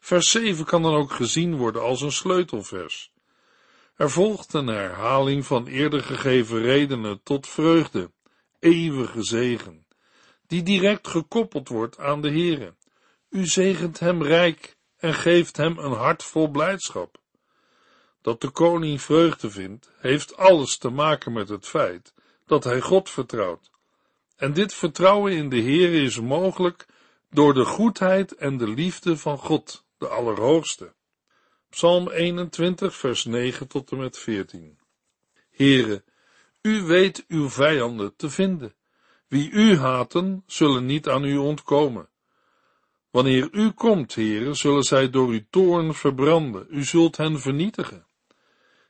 Vers 0.00 0.30
7 0.30 0.64
kan 0.64 0.82
dan 0.82 0.94
ook 0.94 1.12
gezien 1.12 1.56
worden 1.56 1.82
als 1.82 2.00
een 2.00 2.12
sleutelvers. 2.12 3.12
Er 3.96 4.10
volgt 4.10 4.52
een 4.52 4.66
herhaling 4.66 5.46
van 5.46 5.66
eerder 5.66 6.02
gegeven 6.02 6.60
redenen 6.60 7.22
tot 7.22 7.48
vreugde, 7.48 8.10
eeuwige 8.58 9.22
zegen, 9.22 9.86
die 10.46 10.62
direct 10.62 11.08
gekoppeld 11.08 11.68
wordt 11.68 11.98
aan 11.98 12.22
de 12.22 12.30
Heere. 12.30 12.74
U 13.30 13.46
zegent 13.46 13.98
hem 13.98 14.22
rijk 14.22 14.75
en 14.96 15.14
geeft 15.14 15.56
hem 15.56 15.78
een 15.78 15.92
hart 15.92 16.22
vol 16.22 16.48
blijdschap. 16.48 17.18
Dat 18.22 18.40
de 18.40 18.50
koning 18.50 19.02
vreugde 19.02 19.50
vindt, 19.50 19.90
heeft 19.98 20.36
alles 20.36 20.78
te 20.78 20.88
maken 20.88 21.32
met 21.32 21.48
het 21.48 21.66
feit 21.66 22.14
dat 22.46 22.64
hij 22.64 22.80
God 22.80 23.10
vertrouwt. 23.10 23.70
En 24.36 24.52
dit 24.52 24.74
vertrouwen 24.74 25.32
in 25.32 25.48
de 25.48 25.60
Heere 25.60 26.02
is 26.02 26.20
mogelijk 26.20 26.86
door 27.30 27.54
de 27.54 27.64
goedheid 27.64 28.34
en 28.34 28.56
de 28.56 28.68
liefde 28.68 29.16
van 29.16 29.38
God, 29.38 29.84
de 29.98 30.08
Allerhoogste. 30.08 30.94
Psalm 31.70 32.10
21, 32.10 32.96
vers 32.96 33.24
9 33.24 33.68
tot 33.68 33.90
en 33.90 33.98
met 33.98 34.18
14. 34.18 34.78
Heere, 35.50 36.04
u 36.62 36.82
weet 36.82 37.24
uw 37.28 37.48
vijanden 37.50 38.16
te 38.16 38.30
vinden. 38.30 38.74
Wie 39.28 39.50
u 39.50 39.76
haten, 39.76 40.42
zullen 40.46 40.86
niet 40.86 41.08
aan 41.08 41.24
u 41.24 41.36
ontkomen. 41.36 42.08
Wanneer 43.16 43.48
u 43.52 43.70
komt, 43.70 44.14
Heere, 44.14 44.54
zullen 44.54 44.82
zij 44.82 45.10
door 45.10 45.28
uw 45.28 45.44
toorn 45.50 45.94
verbranden. 45.94 46.66
U 46.70 46.84
zult 46.84 47.16
hen 47.16 47.40
vernietigen. 47.40 48.06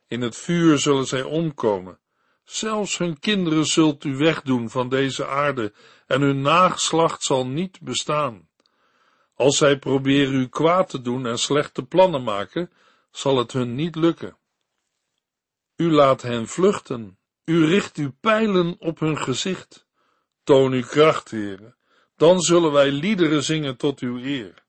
In 0.07 0.21
het 0.21 0.37
vuur 0.37 0.79
zullen 0.79 1.07
zij 1.07 1.23
omkomen. 1.23 1.99
Zelfs 2.45 2.99
hun 2.99 3.19
kinderen 3.19 3.67
zult 3.67 4.05
u 4.05 4.17
wegdoen 4.17 4.71
van 4.71 4.89
deze 4.89 5.27
aarde, 5.27 5.73
en 6.07 6.21
hun 6.21 6.41
nageslacht 6.41 7.23
zal 7.23 7.47
niet 7.47 7.81
bestaan. 7.81 8.49
Als 9.35 9.57
zij 9.57 9.79
proberen 9.79 10.35
u 10.35 10.49
kwaad 10.49 10.89
te 10.89 11.03
doen 11.03 11.27
en 11.27 11.39
slechte 11.39 11.83
plannen 11.83 12.23
maken, 12.23 12.71
zal 13.11 13.39
het 13.39 13.53
hun 13.53 13.75
niet 13.75 13.97
lukken. 13.97 14.37
U 15.77 15.91
laat 15.91 16.23
hen 16.23 16.49
vluchten, 16.49 17.19
u 17.45 17.65
richt 17.67 17.97
uw 17.97 18.13
pijlen 18.21 18.77
op 18.79 18.99
hun 18.99 19.19
gezicht. 19.19 19.87
Toon 20.45 20.73
uw 20.73 20.87
kracht, 20.87 21.31
heren, 21.31 21.76
dan 22.17 22.41
zullen 22.41 22.73
wij 22.73 22.91
liederen 22.91 23.43
zingen 23.43 23.77
tot 23.77 24.01
uw 24.01 24.19
eer. 24.19 24.65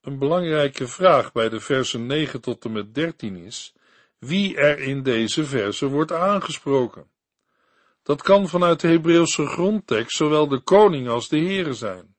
Een 0.00 0.18
belangrijke 0.18 0.88
vraag 0.88 1.32
bij 1.32 1.48
de 1.48 1.60
versen 1.60 2.06
9 2.06 2.40
tot 2.40 2.64
en 2.64 2.72
met 2.72 2.94
13 2.94 3.36
is, 3.36 3.74
wie 4.18 4.56
er 4.56 4.78
in 4.78 5.02
deze 5.02 5.44
versen 5.44 5.88
wordt 5.88 6.12
aangesproken. 6.12 7.10
Dat 8.02 8.22
kan 8.22 8.48
vanuit 8.48 8.80
de 8.80 8.88
Hebreeuwse 8.88 9.46
grondtekst 9.46 10.16
zowel 10.16 10.48
de 10.48 10.60
koning 10.60 11.08
als 11.08 11.28
de 11.28 11.38
heren 11.38 11.74
zijn. 11.74 12.14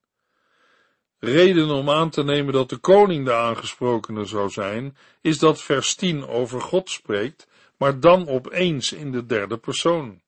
Reden 1.20 1.70
om 1.70 1.90
aan 1.90 2.10
te 2.10 2.24
nemen 2.24 2.54
dat 2.54 2.70
de 2.70 2.78
koning 2.78 3.26
de 3.26 3.34
aangesprokene 3.34 4.26
zou 4.26 4.50
zijn, 4.50 4.98
is 5.22 5.40
dat 5.40 5.62
vers 5.62 5.96
10 5.96 6.28
over 6.28 6.62
God 6.62 6.90
spreekt, 6.90 7.48
maar 7.78 8.00
dan 8.00 8.28
opeens 8.28 8.92
in 8.92 9.12
de 9.12 9.26
derde 9.26 9.58
persoon. 9.58 10.22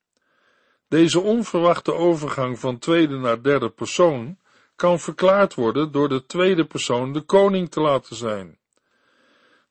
Deze 0.93 1.19
onverwachte 1.19 1.93
overgang 1.93 2.59
van 2.59 2.79
tweede 2.79 3.17
naar 3.17 3.41
derde 3.41 3.69
persoon 3.69 4.37
kan 4.75 4.99
verklaard 4.99 5.53
worden 5.53 5.91
door 5.91 6.09
de 6.09 6.25
tweede 6.25 6.65
persoon 6.65 7.13
de 7.13 7.21
koning 7.21 7.71
te 7.71 7.81
laten 7.81 8.15
zijn. 8.15 8.57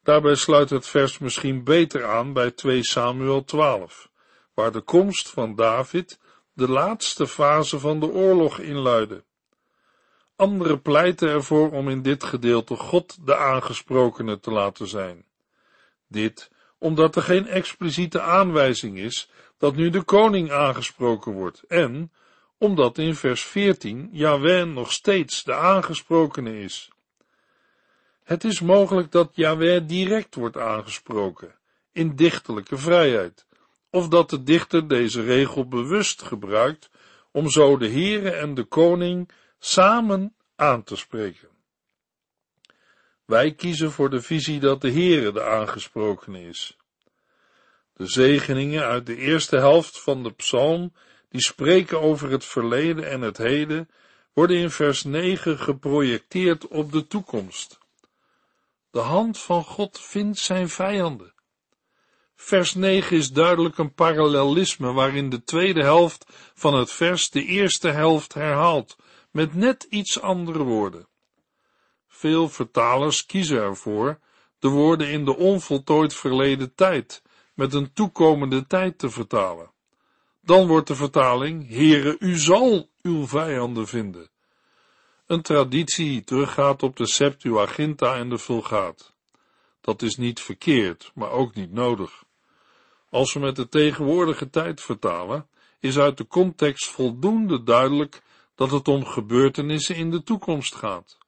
Daarbij 0.02 0.34
sluit 0.34 0.70
het 0.70 0.86
vers 0.86 1.18
misschien 1.18 1.64
beter 1.64 2.06
aan 2.06 2.32
bij 2.32 2.50
2 2.50 2.84
Samuel 2.84 3.44
12, 3.44 4.10
waar 4.54 4.72
de 4.72 4.80
komst 4.80 5.30
van 5.30 5.54
David 5.54 6.18
de 6.52 6.68
laatste 6.68 7.26
fase 7.26 7.78
van 7.78 8.00
de 8.00 8.06
oorlog 8.06 8.58
inluidde. 8.58 9.24
Anderen 10.36 10.82
pleiten 10.82 11.28
ervoor 11.28 11.70
om 11.70 11.88
in 11.88 12.02
dit 12.02 12.24
gedeelte 12.24 12.76
God 12.76 13.26
de 13.26 13.36
aangesprokene 13.36 14.40
te 14.40 14.50
laten 14.50 14.86
zijn. 14.86 15.24
Dit 16.08 16.50
omdat 16.78 17.16
er 17.16 17.22
geen 17.22 17.46
expliciete 17.46 18.20
aanwijzing 18.20 18.98
is 18.98 19.30
dat 19.62 19.76
nu 19.76 19.90
de 19.90 20.02
koning 20.02 20.52
aangesproken 20.52 21.32
wordt 21.32 21.62
en 21.68 22.12
omdat 22.58 22.98
in 22.98 23.14
vers 23.14 23.42
14 23.42 24.08
Yahweh 24.12 24.66
nog 24.66 24.92
steeds 24.92 25.44
de 25.44 25.54
aangesprokene 25.54 26.60
is. 26.60 26.90
Het 28.24 28.44
is 28.44 28.60
mogelijk 28.60 29.10
dat 29.10 29.30
Yahweh 29.34 29.86
direct 29.86 30.34
wordt 30.34 30.56
aangesproken, 30.56 31.54
in 31.92 32.16
dichterlijke 32.16 32.76
vrijheid, 32.76 33.46
of 33.90 34.08
dat 34.08 34.30
de 34.30 34.42
dichter 34.42 34.88
deze 34.88 35.22
regel 35.22 35.68
bewust 35.68 36.22
gebruikt 36.22 36.90
om 37.30 37.50
zo 37.50 37.76
de 37.76 37.88
Heere 37.88 38.30
en 38.30 38.54
de 38.54 38.64
koning 38.64 39.30
samen 39.58 40.34
aan 40.56 40.82
te 40.82 40.96
spreken. 40.96 41.48
Wij 43.24 43.54
kiezen 43.54 43.92
voor 43.92 44.10
de 44.10 44.22
visie 44.22 44.60
dat 44.60 44.80
de 44.80 44.90
Heere 44.90 45.32
de 45.32 45.42
aangesprokene 45.42 46.48
is. 46.48 46.76
De 47.94 48.06
zegeningen 48.06 48.84
uit 48.84 49.06
de 49.06 49.16
eerste 49.16 49.56
helft 49.56 50.00
van 50.00 50.22
de 50.22 50.32
psalm, 50.32 50.92
die 51.28 51.40
spreken 51.40 52.00
over 52.00 52.30
het 52.30 52.44
verleden 52.44 53.10
en 53.10 53.20
het 53.20 53.36
heden, 53.36 53.88
worden 54.32 54.56
in 54.56 54.70
vers 54.70 55.04
9 55.04 55.58
geprojecteerd 55.58 56.68
op 56.68 56.92
de 56.92 57.06
toekomst. 57.06 57.78
De 58.90 58.98
hand 58.98 59.38
van 59.38 59.64
God 59.64 60.00
vindt 60.00 60.38
zijn 60.38 60.68
vijanden. 60.68 61.34
Vers 62.34 62.74
9 62.74 63.16
is 63.16 63.32
duidelijk 63.32 63.78
een 63.78 63.94
parallelisme 63.94 64.92
waarin 64.92 65.30
de 65.30 65.44
tweede 65.44 65.82
helft 65.82 66.26
van 66.54 66.74
het 66.74 66.92
vers 66.92 67.30
de 67.30 67.44
eerste 67.44 67.88
helft 67.88 68.34
herhaalt, 68.34 68.96
met 69.30 69.54
net 69.54 69.86
iets 69.90 70.20
andere 70.20 70.62
woorden. 70.62 71.08
Veel 72.08 72.48
vertalers 72.48 73.26
kiezen 73.26 73.58
ervoor 73.58 74.18
de 74.58 74.68
woorden 74.68 75.08
in 75.08 75.24
de 75.24 75.36
onvoltooid 75.36 76.14
verleden 76.14 76.74
tijd 76.74 77.22
met 77.54 77.74
een 77.74 77.92
toekomende 77.92 78.66
tijd 78.66 78.98
te 78.98 79.10
vertalen. 79.10 79.70
Dan 80.40 80.66
wordt 80.66 80.88
de 80.88 80.94
vertaling, 80.94 81.68
Heere, 81.68 82.16
u 82.18 82.38
zal 82.38 82.88
uw 83.02 83.26
vijanden 83.26 83.86
vinden. 83.86 84.30
Een 85.26 85.42
traditie 85.42 86.06
die 86.06 86.24
teruggaat 86.24 86.82
op 86.82 86.96
de 86.96 87.06
Septuaginta 87.06 88.16
en 88.16 88.28
de 88.28 88.38
Vulgaat. 88.38 89.12
Dat 89.80 90.02
is 90.02 90.16
niet 90.16 90.40
verkeerd, 90.40 91.10
maar 91.14 91.30
ook 91.30 91.54
niet 91.54 91.72
nodig. 91.72 92.24
Als 93.10 93.32
we 93.32 93.40
met 93.40 93.56
de 93.56 93.68
tegenwoordige 93.68 94.50
tijd 94.50 94.80
vertalen, 94.80 95.46
is 95.80 95.98
uit 95.98 96.16
de 96.16 96.26
context 96.26 96.88
voldoende 96.88 97.62
duidelijk 97.62 98.22
dat 98.54 98.70
het 98.70 98.88
om 98.88 99.04
gebeurtenissen 99.04 99.96
in 99.96 100.10
de 100.10 100.22
toekomst 100.22 100.74
gaat. 100.74 101.18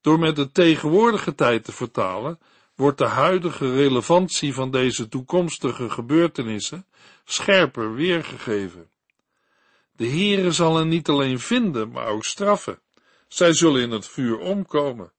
Door 0.00 0.18
met 0.18 0.36
de 0.36 0.50
tegenwoordige 0.50 1.34
tijd 1.34 1.64
te 1.64 1.72
vertalen, 1.72 2.38
wordt 2.78 2.98
de 2.98 3.04
huidige 3.04 3.74
relevantie 3.74 4.54
van 4.54 4.70
deze 4.70 5.08
toekomstige 5.08 5.90
gebeurtenissen 5.90 6.86
scherper 7.24 7.94
weergegeven. 7.94 8.90
De 9.92 10.06
Heere 10.08 10.52
zal 10.52 10.76
hen 10.76 10.88
niet 10.88 11.08
alleen 11.08 11.40
vinden, 11.40 11.90
maar 11.90 12.06
ook 12.06 12.24
straffen. 12.24 12.80
Zij 13.28 13.52
zullen 13.52 13.82
in 13.82 13.90
het 13.90 14.08
vuur 14.08 14.38
omkomen. 14.38 15.12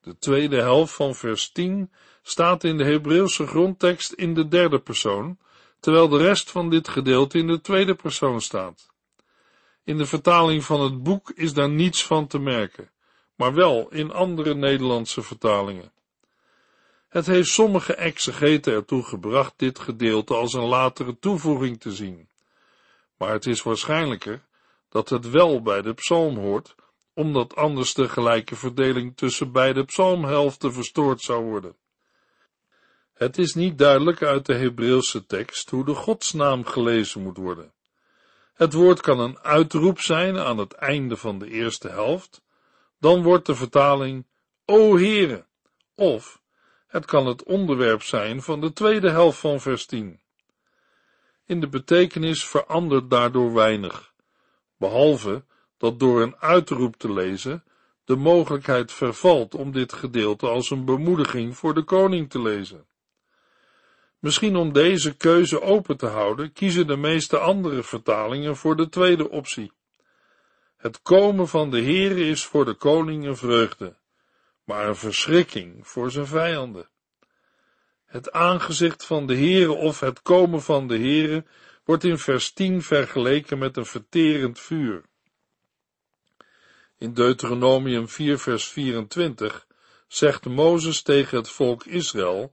De 0.00 0.18
tweede 0.18 0.56
helft 0.56 0.94
van 0.94 1.14
vers 1.14 1.50
10 1.50 1.92
staat 2.22 2.64
in 2.64 2.76
de 2.76 2.84
Hebreeuwse 2.84 3.46
grondtekst 3.46 4.12
in 4.12 4.34
de 4.34 4.48
derde 4.48 4.78
persoon, 4.78 5.38
terwijl 5.80 6.08
de 6.08 6.18
rest 6.18 6.50
van 6.50 6.70
dit 6.70 6.88
gedeelte 6.88 7.38
in 7.38 7.46
de 7.46 7.60
tweede 7.60 7.94
persoon 7.94 8.40
staat. 8.40 8.90
In 9.84 9.98
de 9.98 10.06
vertaling 10.06 10.64
van 10.64 10.80
het 10.80 11.02
boek 11.02 11.30
is 11.30 11.52
daar 11.52 11.70
niets 11.70 12.06
van 12.06 12.26
te 12.26 12.38
merken, 12.38 12.90
maar 13.34 13.54
wel 13.54 13.88
in 13.90 14.12
andere 14.12 14.54
Nederlandse 14.54 15.22
vertalingen. 15.22 15.92
Het 17.10 17.26
heeft 17.26 17.48
sommige 17.48 17.94
exegeten 17.94 18.72
ertoe 18.72 19.02
gebracht 19.02 19.52
dit 19.56 19.78
gedeelte 19.78 20.34
als 20.34 20.52
een 20.52 20.64
latere 20.64 21.18
toevoeging 21.18 21.80
te 21.80 21.92
zien. 21.92 22.28
Maar 23.16 23.32
het 23.32 23.46
is 23.46 23.62
waarschijnlijker 23.62 24.42
dat 24.88 25.08
het 25.08 25.30
wel 25.30 25.62
bij 25.62 25.82
de 25.82 25.94
psalm 25.94 26.36
hoort, 26.38 26.74
omdat 27.14 27.56
anders 27.56 27.94
de 27.94 28.08
gelijke 28.08 28.56
verdeling 28.56 29.16
tussen 29.16 29.52
beide 29.52 29.84
psalmhelften 29.84 30.72
verstoord 30.72 31.20
zou 31.20 31.44
worden. 31.44 31.76
Het 33.14 33.38
is 33.38 33.54
niet 33.54 33.78
duidelijk 33.78 34.22
uit 34.22 34.46
de 34.46 34.54
Hebreeuwse 34.54 35.26
tekst 35.26 35.70
hoe 35.70 35.84
de 35.84 35.94
godsnaam 35.94 36.64
gelezen 36.64 37.22
moet 37.22 37.36
worden. 37.36 37.72
Het 38.54 38.72
woord 38.72 39.00
kan 39.00 39.20
een 39.20 39.38
uitroep 39.38 40.00
zijn 40.00 40.38
aan 40.38 40.58
het 40.58 40.72
einde 40.72 41.16
van 41.16 41.38
de 41.38 41.50
eerste 41.50 41.88
helft, 41.88 42.42
dan 42.98 43.22
wordt 43.22 43.46
de 43.46 43.54
vertaling 43.54 44.26
O 44.64 44.96
Heere, 44.96 45.46
of 45.94 46.39
het 46.90 47.04
kan 47.04 47.26
het 47.26 47.42
onderwerp 47.42 48.02
zijn 48.02 48.42
van 48.42 48.60
de 48.60 48.72
tweede 48.72 49.10
helft 49.10 49.38
van 49.38 49.60
vers 49.60 49.86
10. 49.86 50.20
In 51.46 51.60
de 51.60 51.68
betekenis 51.68 52.44
verandert 52.44 53.10
daardoor 53.10 53.54
weinig, 53.54 54.12
behalve 54.76 55.44
dat 55.78 55.98
door 55.98 56.22
een 56.22 56.36
uitroep 56.36 56.96
te 56.96 57.12
lezen 57.12 57.64
de 58.04 58.16
mogelijkheid 58.16 58.92
vervalt 58.92 59.54
om 59.54 59.72
dit 59.72 59.92
gedeelte 59.92 60.46
als 60.46 60.70
een 60.70 60.84
bemoediging 60.84 61.56
voor 61.56 61.74
de 61.74 61.82
koning 61.82 62.30
te 62.30 62.42
lezen. 62.42 62.86
Misschien 64.18 64.56
om 64.56 64.72
deze 64.72 65.16
keuze 65.16 65.60
open 65.60 65.96
te 65.96 66.06
houden, 66.06 66.52
kiezen 66.52 66.86
de 66.86 66.96
meeste 66.96 67.38
andere 67.38 67.82
vertalingen 67.82 68.56
voor 68.56 68.76
de 68.76 68.88
tweede 68.88 69.30
optie. 69.30 69.72
Het 70.76 71.02
komen 71.02 71.48
van 71.48 71.70
de 71.70 71.82
Heere 71.82 72.26
is 72.26 72.44
voor 72.44 72.64
de 72.64 72.74
koning 72.74 73.26
een 73.26 73.36
vreugde, 73.36 73.96
maar 74.70 74.88
een 74.88 74.96
verschrikking 74.96 75.88
voor 75.88 76.10
zijn 76.10 76.26
vijanden. 76.26 76.88
Het 78.06 78.32
aangezicht 78.32 79.04
van 79.04 79.26
de 79.26 79.34
Heere 79.34 79.72
of 79.72 80.00
het 80.00 80.22
komen 80.22 80.62
van 80.62 80.88
de 80.88 80.96
Heere 80.96 81.44
wordt 81.84 82.04
in 82.04 82.18
vers 82.18 82.52
10 82.52 82.82
vergeleken 82.82 83.58
met 83.58 83.76
een 83.76 83.86
verterend 83.86 84.60
vuur. 84.60 85.02
In 86.98 87.14
Deuteronomium 87.14 88.08
4 88.08 88.38
vers 88.38 88.68
24 88.68 89.66
zegt 90.08 90.44
Mozes 90.44 91.02
tegen 91.02 91.38
het 91.38 91.48
volk 91.48 91.84
Israël, 91.84 92.52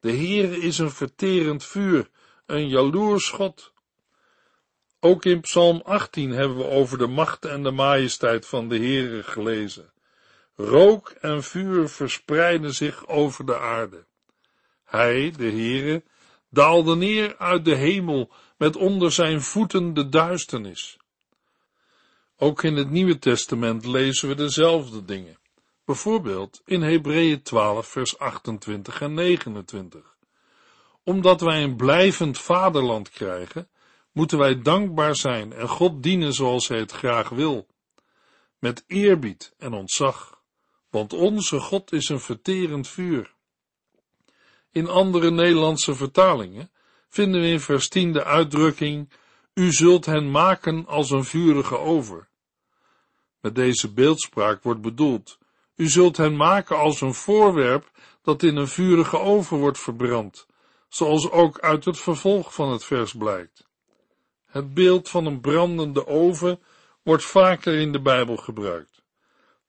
de 0.00 0.10
Heere 0.10 0.60
is 0.60 0.78
een 0.78 0.90
verterend 0.90 1.64
vuur, 1.64 2.10
een 2.46 2.68
jaloers 2.68 3.30
God. 3.30 3.72
Ook 5.00 5.24
in 5.24 5.40
Psalm 5.40 5.80
18 5.84 6.30
hebben 6.30 6.56
we 6.56 6.64
over 6.64 6.98
de 6.98 7.06
macht 7.06 7.44
en 7.44 7.62
de 7.62 7.70
majesteit 7.70 8.46
van 8.46 8.68
de 8.68 8.76
Heere 8.76 9.22
gelezen. 9.22 9.92
Rook 10.60 11.08
en 11.08 11.42
vuur 11.42 11.88
verspreiden 11.88 12.74
zich 12.74 13.06
over 13.06 13.46
de 13.46 13.58
aarde. 13.58 14.06
Hij, 14.84 15.30
de 15.30 15.50
Heere, 15.50 16.02
daalde 16.50 16.96
neer 16.96 17.36
uit 17.36 17.64
de 17.64 17.74
hemel 17.74 18.32
met 18.56 18.76
onder 18.76 19.12
zijn 19.12 19.42
voeten 19.42 19.94
de 19.94 20.08
duisternis. 20.08 20.98
Ook 22.36 22.62
in 22.62 22.76
het 22.76 22.90
Nieuwe 22.90 23.18
Testament 23.18 23.84
lezen 23.84 24.28
we 24.28 24.34
dezelfde 24.34 25.04
dingen. 25.04 25.38
Bijvoorbeeld 25.84 26.62
in 26.64 26.82
Hebreeën 26.82 27.42
12 27.42 27.86
vers 27.86 28.18
28 28.18 29.00
en 29.00 29.14
29. 29.14 30.16
Omdat 31.04 31.40
wij 31.40 31.62
een 31.62 31.76
blijvend 31.76 32.38
vaderland 32.38 33.10
krijgen, 33.10 33.68
moeten 34.12 34.38
wij 34.38 34.62
dankbaar 34.62 35.16
zijn 35.16 35.52
en 35.52 35.68
God 35.68 36.02
dienen 36.02 36.32
zoals 36.32 36.68
hij 36.68 36.78
het 36.78 36.92
graag 36.92 37.28
wil. 37.28 37.66
Met 38.58 38.84
eerbied 38.86 39.54
en 39.58 39.72
ontzag, 39.72 40.37
want 40.90 41.12
onze 41.12 41.60
God 41.60 41.92
is 41.92 42.08
een 42.08 42.20
verterend 42.20 42.88
vuur. 42.88 43.34
In 44.70 44.88
andere 44.88 45.30
Nederlandse 45.30 45.94
vertalingen 45.94 46.70
vinden 47.08 47.40
we 47.40 47.46
in 47.46 47.60
vers 47.60 47.88
10 47.88 48.12
de 48.12 48.24
uitdrukking, 48.24 49.10
u 49.54 49.72
zult 49.72 50.06
hen 50.06 50.30
maken 50.30 50.86
als 50.86 51.10
een 51.10 51.24
vurige 51.24 51.78
over. 51.78 52.28
Met 53.40 53.54
deze 53.54 53.92
beeldspraak 53.92 54.62
wordt 54.62 54.80
bedoeld, 54.80 55.38
u 55.76 55.88
zult 55.88 56.16
hen 56.16 56.36
maken 56.36 56.76
als 56.76 57.00
een 57.00 57.14
voorwerp 57.14 57.90
dat 58.22 58.42
in 58.42 58.56
een 58.56 58.68
vurige 58.68 59.18
oven 59.18 59.58
wordt 59.58 59.78
verbrand, 59.78 60.46
zoals 60.88 61.30
ook 61.30 61.58
uit 61.58 61.84
het 61.84 61.98
vervolg 61.98 62.54
van 62.54 62.72
het 62.72 62.84
vers 62.84 63.14
blijkt. 63.14 63.66
Het 64.46 64.74
beeld 64.74 65.08
van 65.08 65.26
een 65.26 65.40
brandende 65.40 66.06
oven 66.06 66.60
wordt 67.02 67.24
vaker 67.24 67.74
in 67.74 67.92
de 67.92 68.00
Bijbel 68.00 68.36
gebruikt. 68.36 68.97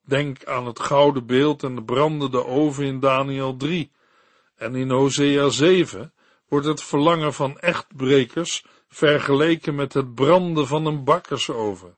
Denk 0.09 0.45
aan 0.45 0.65
het 0.65 0.79
gouden 0.79 1.25
beeld 1.25 1.63
en 1.63 1.75
de 1.75 1.83
brandende 1.83 2.45
oven 2.45 2.85
in 2.85 2.99
Daniel 2.99 3.57
3, 3.57 3.91
en 4.55 4.75
in 4.75 4.89
Hosea 4.89 5.49
7 5.49 6.13
wordt 6.47 6.65
het 6.65 6.83
verlangen 6.83 7.33
van 7.33 7.59
echtbrekers 7.59 8.65
vergeleken 8.87 9.75
met 9.75 9.93
het 9.93 10.15
branden 10.15 10.67
van 10.67 10.85
een 10.85 11.03
bakkersoven. 11.03 11.97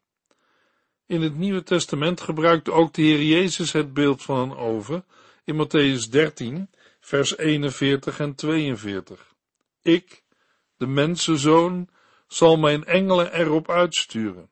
In 1.05 1.21
het 1.21 1.37
Nieuwe 1.37 1.63
Testament 1.63 2.21
gebruikt 2.21 2.69
ook 2.69 2.93
de 2.93 3.01
Heer 3.01 3.23
Jezus 3.23 3.71
het 3.71 3.93
beeld 3.93 4.21
van 4.21 4.37
een 4.39 4.57
oven 4.57 5.05
in 5.43 5.65
Matthäus 5.65 6.09
13, 6.09 6.69
vers 6.99 7.37
41 7.37 8.19
en 8.19 8.35
42. 8.35 9.33
Ik, 9.81 10.23
de 10.77 10.87
mensenzoon, 10.87 11.89
zal 12.27 12.57
mijn 12.57 12.85
engelen 12.85 13.33
erop 13.33 13.69
uitsturen. 13.69 14.50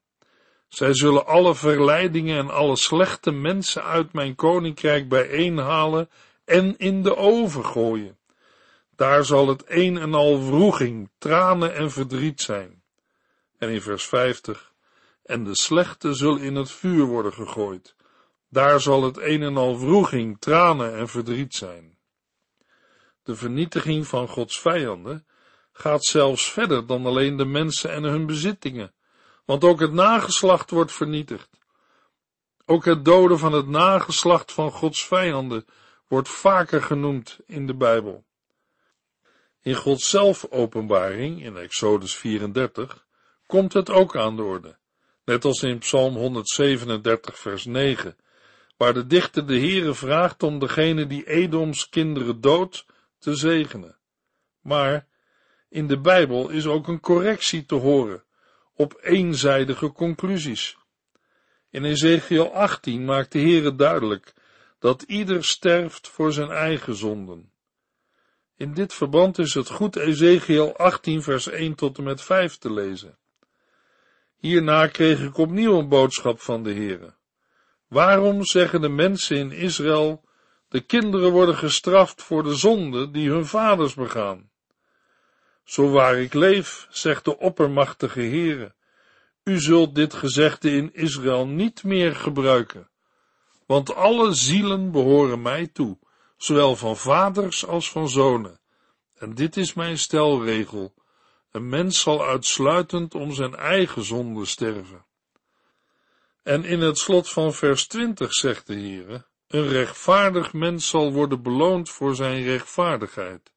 Zij 0.70 0.94
zullen 0.94 1.26
alle 1.26 1.56
verleidingen 1.56 2.38
en 2.38 2.50
alle 2.50 2.76
slechte 2.76 3.32
mensen 3.32 3.84
uit 3.84 4.14
mijn 4.14 4.36
koninkrijk 4.36 5.10
bijeenhalen 5.10 6.10
en 6.46 6.78
in 6.78 7.04
de 7.04 7.16
oven 7.16 7.66
gooien. 7.66 8.18
Daar 8.96 9.26
zal 9.26 9.48
het 9.48 9.64
een 9.68 9.98
en 9.98 10.14
al 10.14 10.46
wroeging, 10.46 11.10
tranen 11.18 11.76
en 11.76 11.92
verdriet 11.92 12.42
zijn. 12.42 12.84
En 13.58 13.70
in 13.70 13.82
vers 13.82 14.06
50, 14.06 14.74
en 15.24 15.44
de 15.44 15.56
slechte 15.56 16.14
zullen 16.14 16.42
in 16.42 16.56
het 16.56 16.72
vuur 16.72 17.06
worden 17.06 17.34
gegooid. 17.34 17.96
Daar 18.50 18.82
zal 18.82 19.04
het 19.04 19.18
een 19.18 19.44
en 19.44 19.58
al 19.58 19.80
wroeging, 19.80 20.40
tranen 20.40 20.98
en 20.98 21.08
verdriet 21.08 21.56
zijn. 21.56 21.98
De 23.24 23.36
vernietiging 23.36 24.08
van 24.08 24.28
Gods 24.28 24.60
vijanden 24.60 25.26
gaat 25.72 26.04
zelfs 26.04 26.52
verder 26.52 26.86
dan 26.86 27.06
alleen 27.06 27.38
de 27.38 27.46
mensen 27.46 27.92
en 27.92 28.04
hun 28.04 28.26
bezittingen, 28.26 28.94
want 29.50 29.64
ook 29.64 29.80
het 29.80 29.94
nageslacht 29.94 30.70
wordt 30.70 30.92
vernietigd. 30.92 31.50
Ook 32.66 32.86
het 32.86 33.06
doden 33.06 33.40
van 33.40 33.54
het 33.54 33.68
nageslacht 33.68 34.52
van 34.52 34.72
Gods 34.72 35.08
vijanden 35.08 35.66
wordt 36.08 36.30
vaker 36.30 36.82
genoemd 36.82 37.40
in 37.46 37.68
de 37.68 37.76
Bijbel. 37.76 38.24
In 39.62 39.76
Gods 39.76 40.10
zelfopenbaring, 40.10 41.44
in 41.44 41.58
Exodus 41.58 42.16
34, 42.16 43.06
komt 43.46 43.74
het 43.74 43.90
ook 43.90 44.16
aan 44.16 44.36
de 44.36 44.44
orde, 44.44 44.78
net 45.26 45.46
als 45.46 45.64
in 45.64 45.78
Psalm 45.78 46.16
137 46.16 47.40
vers 47.40 47.66
9, 47.66 48.18
waar 48.78 48.94
de 48.94 49.08
dichter 49.08 49.48
de 49.48 49.60
Heere 49.60 49.94
vraagt 49.94 50.44
om 50.44 50.60
degene 50.60 51.08
die 51.08 51.28
Edoms 51.28 51.90
kinderen 51.90 52.42
doodt 52.42 52.86
te 53.20 53.36
zegenen. 53.36 53.98
Maar 54.62 55.08
in 55.70 55.88
de 55.88 56.00
Bijbel 56.00 56.50
is 56.50 56.66
ook 56.66 56.88
een 56.88 57.00
correctie 57.00 57.66
te 57.66 57.76
horen 57.76 58.24
op 58.80 58.98
eenzijdige 59.02 59.92
conclusies. 59.92 60.78
In 61.70 61.84
Ezekiel 61.84 62.54
18 62.54 63.06
maakt 63.06 63.32
de 63.32 63.40
Heere 63.40 63.76
duidelijk 63.76 64.34
dat 64.80 65.02
ieder 65.02 65.44
sterft 65.44 66.08
voor 66.08 66.34
zijn 66.34 66.50
eigen 66.50 66.96
zonden. 66.96 67.52
In 68.56 68.74
dit 68.74 68.94
verband 68.94 69.38
is 69.38 69.54
het 69.54 69.70
goed 69.70 69.96
Ezekiel 69.96 70.78
18 70.78 71.24
vers 71.24 71.48
1 71.48 71.76
tot 71.76 71.98
en 71.98 72.04
met 72.04 72.22
5 72.22 72.58
te 72.58 72.74
lezen. 72.74 73.18
Hierna 74.36 74.88
kreeg 74.88 75.22
ik 75.22 75.38
opnieuw 75.38 75.80
een 75.80 75.90
boodschap 75.90 76.40
van 76.40 76.64
de 76.64 76.74
Heere. 76.74 77.14
Waarom 77.88 78.46
zeggen 78.46 78.82
de 78.82 78.90
mensen 78.90 79.38
in 79.38 79.52
Israël, 79.52 80.24
de 80.68 80.82
kinderen 80.82 81.32
worden 81.32 81.56
gestraft 81.56 82.24
voor 82.24 82.44
de 82.44 82.56
zonde 82.56 83.12
die 83.12 83.30
hun 83.30 83.46
vaders 83.46 83.94
begaan? 83.94 84.50
Zo 85.70 85.90
waar 85.90 86.18
ik 86.18 86.34
leef, 86.34 86.88
zegt 86.90 87.26
de 87.26 87.38
oppermachtige 87.38 88.20
Heere, 88.20 88.74
u 89.44 89.60
zult 89.60 89.96
dit 89.96 90.14
gezegde 90.14 90.72
in 90.72 90.94
Israël 90.94 91.48
niet 91.48 91.84
meer 91.84 92.16
gebruiken, 92.16 92.90
want 93.66 93.96
alle 93.96 94.34
zielen 94.34 94.92
behoren 94.92 95.42
mij 95.42 95.68
toe, 95.68 95.98
zowel 96.38 96.76
van 96.76 96.98
vaders 96.98 97.66
als 97.66 97.92
van 97.92 98.10
zonen. 98.10 98.60
En 99.18 99.36
dit 99.36 99.58
is 99.58 99.74
mijn 99.74 99.98
stelregel, 99.98 100.94
een 101.52 101.70
mens 101.70 102.00
zal 102.02 102.26
uitsluitend 102.26 103.16
om 103.16 103.34
zijn 103.34 103.56
eigen 103.56 104.04
zonde 104.04 104.46
sterven. 104.46 105.06
En 106.44 106.64
in 106.64 106.82
het 106.82 106.98
slot 106.98 107.30
van 107.30 107.54
vers 107.54 107.88
20 107.88 108.34
zegt 108.34 108.68
de 108.68 108.74
Heere, 108.74 109.26
een 109.48 109.68
rechtvaardig 109.68 110.54
mens 110.54 110.88
zal 110.90 111.12
worden 111.12 111.42
beloond 111.42 111.90
voor 111.90 112.16
zijn 112.16 112.44
rechtvaardigheid, 112.44 113.52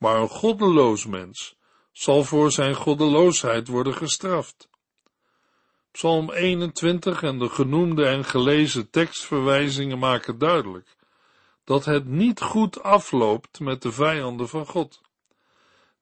maar 0.00 0.20
een 0.20 0.28
goddeloos 0.28 1.06
mens 1.06 1.56
zal 1.92 2.24
voor 2.24 2.52
zijn 2.52 2.74
goddeloosheid 2.74 3.68
worden 3.68 3.94
gestraft. 3.94 4.68
Psalm 5.90 6.30
21 6.30 7.22
en 7.22 7.38
de 7.38 7.48
genoemde 7.48 8.06
en 8.06 8.24
gelezen 8.24 8.90
tekstverwijzingen 8.90 9.98
maken 9.98 10.38
duidelijk 10.38 10.96
dat 11.64 11.84
het 11.84 12.06
niet 12.06 12.40
goed 12.40 12.82
afloopt 12.82 13.60
met 13.60 13.82
de 13.82 13.92
vijanden 13.92 14.48
van 14.48 14.66
God. 14.66 15.00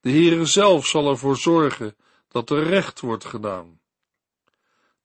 De 0.01 0.11
Heere 0.11 0.45
zelf 0.45 0.87
zal 0.87 1.09
ervoor 1.09 1.37
zorgen 1.37 1.97
dat 2.29 2.51
er 2.51 2.63
recht 2.63 3.01
wordt 3.01 3.25
gedaan. 3.25 3.81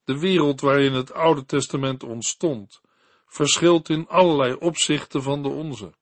De 0.03 0.19
wereld 0.19 0.61
waarin 0.61 0.93
het 0.93 1.13
Oude 1.13 1.45
Testament 1.45 2.03
ontstond, 2.03 2.81
verschilt 3.25 3.89
in 3.89 4.07
allerlei 4.07 4.53
opzichten 4.53 5.23
van 5.23 5.43
de 5.43 5.49
onze. 5.49 5.93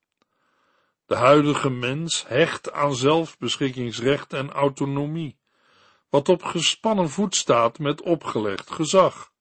De 1.11 1.17
huidige 1.17 1.69
mens 1.69 2.25
hecht 2.27 2.71
aan 2.71 2.95
zelfbeschikkingsrecht 2.95 4.33
en 4.33 4.51
autonomie, 4.51 5.37
wat 6.09 6.29
op 6.29 6.43
gespannen 6.43 7.09
voet 7.09 7.35
staat 7.35 7.79
met 7.79 8.01
opgelegd 8.01 8.71
gezag. 8.71 9.31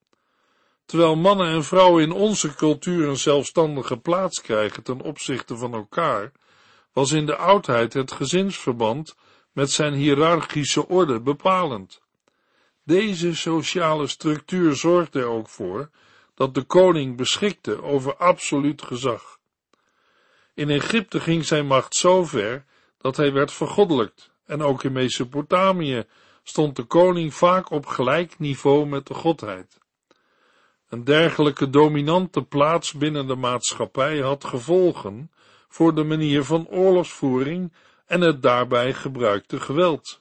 Terwijl 0.85 1.17
mannen 1.17 1.47
en 1.47 1.65
vrouwen 1.65 2.03
in 2.03 2.13
onze 2.13 2.55
cultuur 2.55 3.09
een 3.09 3.17
zelfstandige 3.17 3.97
plaats 3.97 4.41
krijgen 4.41 4.83
ten 4.83 5.01
opzichte 5.01 5.57
van 5.57 5.75
elkaar, 5.75 6.33
was 6.93 7.13
in 7.13 7.27
de 7.27 7.37
oudheid 7.37 7.93
het 7.93 8.13
gezinsverband 8.13 9.17
met 9.53 9.71
zijn 9.71 9.95
hiërarchische 9.95 10.89
orde 10.89 11.21
bepalend. 11.21 12.03
Deze 12.85 13.37
sociale 13.37 14.07
structuur 14.07 14.77
zorgde 14.77 15.21
er 15.21 15.29
ook 15.29 15.49
voor 15.49 15.91
dat 16.35 16.55
de 16.55 16.63
koning 16.63 17.17
beschikte 17.17 17.83
over 17.83 18.17
absoluut 18.17 18.83
gezag. 18.83 19.40
In 20.55 20.71
Egypte 20.71 21.21
ging 21.21 21.45
zijn 21.45 21.67
macht 21.67 21.95
zo 21.95 22.25
ver 22.25 22.65
dat 22.99 23.17
hij 23.17 23.33
werd 23.33 23.53
vergoddelijkt, 23.53 24.31
en 24.47 24.63
ook 24.63 24.83
in 24.83 24.93
Mesopotamië 24.93 26.05
stond 26.43 26.77
de 26.77 26.85
koning 26.85 27.35
vaak 27.35 27.71
op 27.71 27.87
gelijk 27.87 28.39
niveau 28.39 28.87
met 28.87 29.07
de 29.07 29.15
godheid. 29.15 29.79
Een 30.89 31.05
dergelijke 31.05 31.71
dominante 31.71 32.43
plaats 32.43 32.93
binnen 32.93 33.27
de 33.27 33.35
maatschappij 33.35 34.19
had 34.19 34.45
gevolgen 34.45 35.31
voor 35.69 35.95
de 35.95 36.05
manier 36.05 36.45
van 36.45 36.69
oorlogsvoering 36.69 37.73
en 38.07 38.21
het 38.21 38.43
daarbij 38.43 38.95
gebruikte 38.95 39.61
geweld. 39.61 40.21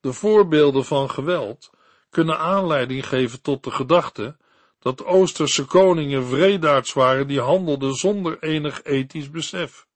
De 0.00 0.12
voorbeelden 0.12 0.84
van 0.84 1.10
geweld 1.10 1.70
kunnen 2.10 2.38
aanleiding 2.38 3.06
geven 3.06 3.42
tot 3.42 3.64
de 3.64 3.70
gedachte 3.70 4.36
dat 4.82 5.04
Oosterse 5.04 5.64
koningen 5.64 6.26
vredaards 6.26 6.92
waren 6.92 7.26
die 7.26 7.40
handelden 7.40 7.94
zonder 7.94 8.42
enig 8.42 8.82
ethisch 8.82 9.30
besef. 9.30 9.86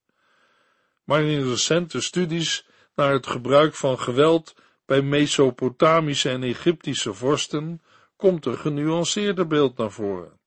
Maar 1.05 1.23
in 1.23 1.49
recente 1.49 2.01
studies 2.01 2.67
naar 2.95 3.13
het 3.13 3.27
gebruik 3.27 3.75
van 3.75 3.99
geweld 3.99 4.55
bij 4.85 5.03
Mesopotamische 5.03 6.31
en 6.31 6.43
Egyptische 6.43 7.15
vorsten 7.15 7.83
komt 8.17 8.47
een 8.47 8.59
genuanceerder 8.59 9.47
beeld 9.47 9.77
naar 9.77 9.91
voren. 9.91 10.39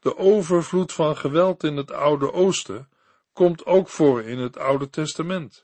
De 0.00 0.16
overvloed 0.16 0.92
van 0.92 1.16
geweld 1.16 1.64
in 1.64 1.76
het 1.76 1.92
Oude 1.92 2.32
Oosten 2.32 2.88
komt 3.32 3.66
ook 3.66 3.88
voor 3.88 4.22
in 4.22 4.38
het 4.38 4.58
Oude 4.58 4.90
Testament. 4.90 5.62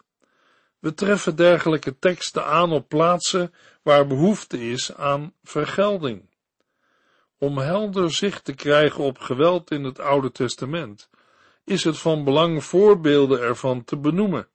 We 0.79 0.95
treffen 0.95 1.37
dergelijke 1.37 1.99
teksten 1.99 2.47
aan 2.47 2.73
op 2.73 2.89
plaatsen 2.89 3.55
waar 3.83 4.07
behoefte 4.07 4.71
is 4.71 4.95
aan 4.95 5.33
vergelding. 5.43 6.29
Om 7.39 7.59
helder 7.59 8.13
zicht 8.13 8.45
te 8.45 8.55
krijgen 8.55 9.05
op 9.05 9.19
geweld 9.19 9.71
in 9.71 9.85
het 9.85 10.01
Oude 10.01 10.33
Testament, 10.33 11.11
is 11.65 11.85
het 11.85 11.99
van 11.99 12.25
belang 12.25 12.65
voorbeelden 12.65 13.41
ervan 13.41 13.85
te 13.85 13.97
benoemen. 13.97 14.49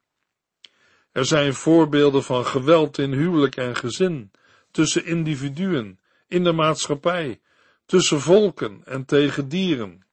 Er 1.12 1.24
zijn 1.24 1.54
voorbeelden 1.54 2.22
van 2.22 2.46
geweld 2.46 2.98
in 2.98 3.12
huwelijk 3.12 3.56
en 3.56 3.76
gezin, 3.76 4.30
tussen 4.70 5.04
individuen, 5.04 6.00
in 6.28 6.44
de 6.44 6.52
maatschappij, 6.52 7.40
tussen 7.86 8.20
volken 8.20 8.82
en 8.84 9.04
tegen 9.04 9.48
dieren. 9.48 10.06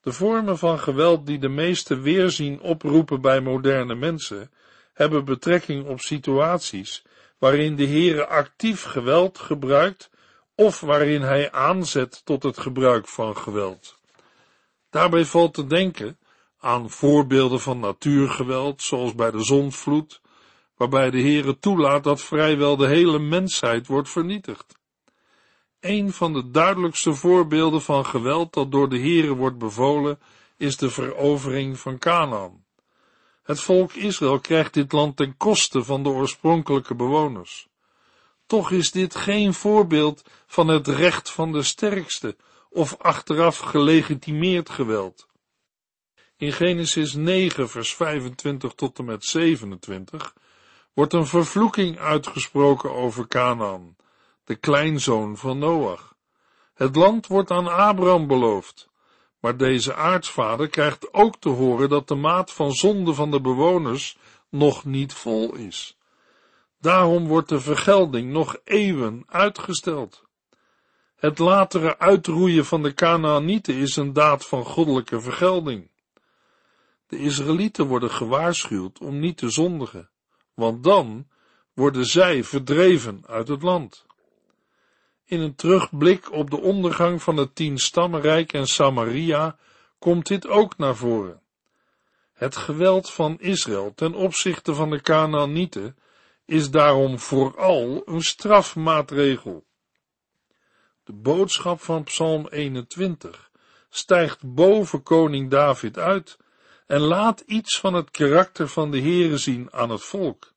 De 0.00 0.12
vormen 0.12 0.58
van 0.58 0.78
geweld 0.78 1.26
die 1.26 1.38
de 1.38 1.48
meeste 1.48 2.00
weerzien 2.00 2.60
oproepen 2.60 3.20
bij 3.20 3.40
moderne 3.40 3.94
mensen, 3.94 4.50
hebben 4.92 5.24
betrekking 5.24 5.86
op 5.86 6.00
situaties 6.00 7.04
waarin 7.38 7.76
de 7.76 7.86
Heere 7.86 8.26
actief 8.26 8.82
geweld 8.82 9.38
gebruikt 9.38 10.10
of 10.56 10.80
waarin 10.80 11.22
hij 11.22 11.52
aanzet 11.52 12.24
tot 12.24 12.42
het 12.42 12.58
gebruik 12.58 13.08
van 13.08 13.36
geweld. 13.36 13.98
Daarbij 14.90 15.24
valt 15.24 15.54
te 15.54 15.66
denken 15.66 16.18
aan 16.58 16.90
voorbeelden 16.90 17.60
van 17.60 17.80
natuurgeweld, 17.80 18.82
zoals 18.82 19.14
bij 19.14 19.30
de 19.30 19.42
zondvloed, 19.42 20.20
waarbij 20.76 21.10
de 21.10 21.20
Heere 21.20 21.58
toelaat 21.58 22.04
dat 22.04 22.20
vrijwel 22.20 22.76
de 22.76 22.86
hele 22.86 23.18
mensheid 23.18 23.86
wordt 23.86 24.08
vernietigd. 24.08 24.74
Een 25.80 26.12
van 26.12 26.32
de 26.32 26.50
duidelijkste 26.50 27.14
voorbeelden 27.14 27.82
van 27.82 28.06
geweld 28.06 28.52
dat 28.52 28.72
door 28.72 28.88
de 28.88 28.98
Heere 28.98 29.34
wordt 29.34 29.58
bevolen, 29.58 30.18
is 30.56 30.76
de 30.76 30.90
verovering 30.90 31.78
van 31.78 31.98
Canaan. 31.98 32.64
Het 33.42 33.60
volk 33.60 33.92
Israël 33.92 34.40
krijgt 34.40 34.74
dit 34.74 34.92
land 34.92 35.16
ten 35.16 35.36
koste 35.36 35.84
van 35.84 36.02
de 36.02 36.08
oorspronkelijke 36.08 36.94
bewoners. 36.94 37.68
Toch 38.46 38.70
is 38.70 38.90
dit 38.90 39.14
geen 39.14 39.54
voorbeeld 39.54 40.22
van 40.46 40.68
het 40.68 40.88
recht 40.88 41.30
van 41.30 41.52
de 41.52 41.62
sterkste 41.62 42.36
of 42.70 42.96
achteraf 42.98 43.58
gelegitimeerd 43.58 44.70
geweld. 44.70 45.26
In 46.36 46.52
Genesis 46.52 47.14
9, 47.14 47.68
vers 47.68 47.94
25 47.94 48.72
tot 48.72 48.98
en 48.98 49.04
met 49.04 49.24
27 49.24 50.34
wordt 50.92 51.12
een 51.12 51.26
vervloeking 51.26 51.98
uitgesproken 51.98 52.92
over 52.92 53.28
Canaan, 53.28 53.96
de 54.44 54.56
kleinzoon 54.56 55.36
van 55.36 55.58
Noach. 55.58 56.14
Het 56.74 56.96
land 56.96 57.26
wordt 57.26 57.50
aan 57.50 57.66
Abraham 57.66 58.26
beloofd, 58.26 58.88
maar 59.40 59.56
deze 59.56 59.94
aartsvader 59.94 60.68
krijgt 60.68 61.14
ook 61.14 61.36
te 61.36 61.48
horen 61.48 61.88
dat 61.88 62.08
de 62.08 62.14
maat 62.14 62.52
van 62.52 62.72
zonde 62.72 63.14
van 63.14 63.30
de 63.30 63.40
bewoners 63.40 64.18
nog 64.50 64.84
niet 64.84 65.12
vol 65.12 65.54
is. 65.54 65.96
Daarom 66.86 67.26
wordt 67.26 67.48
de 67.48 67.60
vergelding 67.60 68.32
nog 68.32 68.56
eeuwen 68.64 69.24
uitgesteld. 69.26 70.24
Het 71.16 71.38
latere 71.38 71.98
uitroeien 71.98 72.64
van 72.64 72.82
de 72.82 72.94
Canaanieten 72.94 73.74
is 73.74 73.96
een 73.96 74.12
daad 74.12 74.46
van 74.46 74.64
goddelijke 74.64 75.20
vergelding. 75.20 75.90
De 77.06 77.18
Israëlieten 77.18 77.86
worden 77.86 78.10
gewaarschuwd 78.10 78.98
om 78.98 79.18
niet 79.18 79.36
te 79.36 79.50
zondigen, 79.50 80.10
want 80.54 80.84
dan 80.84 81.26
worden 81.72 82.04
zij 82.04 82.44
verdreven 82.44 83.22
uit 83.26 83.48
het 83.48 83.62
land. 83.62 84.06
In 85.24 85.40
een 85.40 85.54
terugblik 85.54 86.32
op 86.32 86.50
de 86.50 86.60
ondergang 86.60 87.22
van 87.22 87.36
het 87.36 87.54
tienstammenrijk 87.54 88.52
en 88.52 88.66
Samaria 88.66 89.56
komt 89.98 90.26
dit 90.26 90.46
ook 90.46 90.78
naar 90.78 90.96
voren. 90.96 91.40
Het 92.32 92.56
geweld 92.56 93.10
van 93.10 93.40
Israël 93.40 93.92
ten 93.94 94.14
opzichte 94.14 94.74
van 94.74 94.90
de 94.90 95.00
Canaanieten 95.00 95.96
is 96.46 96.70
daarom 96.70 97.18
vooral 97.18 98.02
een 98.04 98.22
strafmaatregel. 98.22 99.64
De 101.04 101.12
boodschap 101.12 101.80
van 101.80 102.04
Psalm 102.04 102.48
21 102.48 103.50
stijgt 103.88 104.54
boven 104.54 105.02
koning 105.02 105.50
David 105.50 105.98
uit 105.98 106.36
en 106.86 107.00
laat 107.00 107.40
iets 107.40 107.80
van 107.80 107.94
het 107.94 108.10
karakter 108.10 108.68
van 108.68 108.90
de 108.90 109.00
Heere 109.00 109.36
zien 109.36 109.72
aan 109.72 109.90
het 109.90 110.02
volk. 110.02 110.54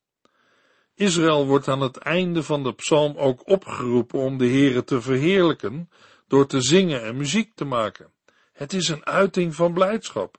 Israël 0.96 1.46
wordt 1.46 1.68
aan 1.68 1.82
het 1.82 1.98
einde 1.98 2.44
van 2.44 2.64
de 2.64 2.74
psalm 2.74 3.18
ook 3.18 3.48
opgeroepen 3.48 4.20
om 4.20 4.38
de 4.38 4.48
Heere 4.48 4.84
te 4.84 5.02
verheerlijken 5.02 5.90
door 6.28 6.48
te 6.48 6.62
zingen 6.62 7.04
en 7.04 7.18
muziek 7.18 7.56
te 7.56 7.66
maken. 7.66 8.12
Het 8.54 8.74
is 8.74 8.88
een 8.88 9.06
uiting 9.06 9.56
van 9.56 9.74
blijdschap. 9.74 10.38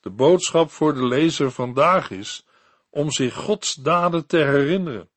De 0.00 0.10
boodschap 0.10 0.70
voor 0.70 0.94
de 0.94 1.06
lezer 1.06 1.50
vandaag 1.50 2.10
is 2.10 2.46
om 2.92 3.10
zich 3.10 3.34
Gods 3.34 3.74
daden 3.74 4.26
te 4.26 4.36
herinneren. 4.36 5.08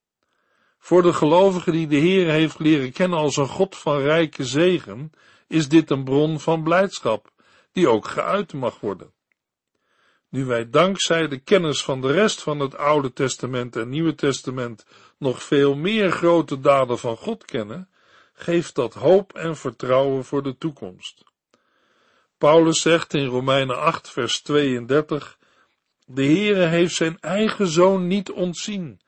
Voor 0.78 1.02
de 1.02 1.14
gelovigen 1.14 1.72
die 1.72 1.88
de 1.88 1.96
Heer 1.96 2.30
heeft 2.30 2.60
leren 2.60 2.92
kennen 2.92 3.20
als 3.20 3.38
een 3.38 3.48
God 3.48 3.76
van 3.76 4.00
rijke 4.02 4.46
zegen, 4.46 5.12
is 5.48 5.70
dit 5.70 5.90
een 5.90 6.04
bron 6.04 6.40
van 6.40 6.64
blijdschap, 6.64 7.32
die 7.72 7.90
ook 7.90 8.08
geuit 8.08 8.54
mag 8.54 8.80
worden. 8.80 9.14
Nu 10.30 10.46
wij 10.46 10.70
dankzij 10.70 11.28
de 11.28 11.40
kennis 11.40 11.84
van 11.84 12.02
de 12.02 12.12
rest 12.12 12.42
van 12.42 12.60
het 12.60 12.78
Oude 12.78 13.14
Testament 13.14 13.76
en 13.76 13.90
Nieuwe 13.90 14.16
Testament 14.16 14.86
nog 15.18 15.44
veel 15.44 15.76
meer 15.76 16.12
grote 16.12 16.60
daden 16.60 17.00
van 17.00 17.18
God 17.18 17.46
kennen, 17.46 17.90
geeft 18.34 18.76
dat 18.76 18.94
hoop 18.94 19.34
en 19.34 19.58
vertrouwen 19.58 20.26
voor 20.26 20.44
de 20.44 20.58
toekomst. 20.58 21.24
Paulus 22.38 22.82
zegt 22.82 23.14
in 23.14 23.26
Romeinen 23.26 23.80
8 23.80 24.10
vers 24.10 24.42
32, 24.42 25.38
de 26.06 26.24
Heere 26.24 26.66
heeft 26.66 26.96
zijn 26.96 27.20
eigen 27.20 27.68
zoon 27.68 28.08
niet 28.08 28.32
ontzien, 28.32 29.02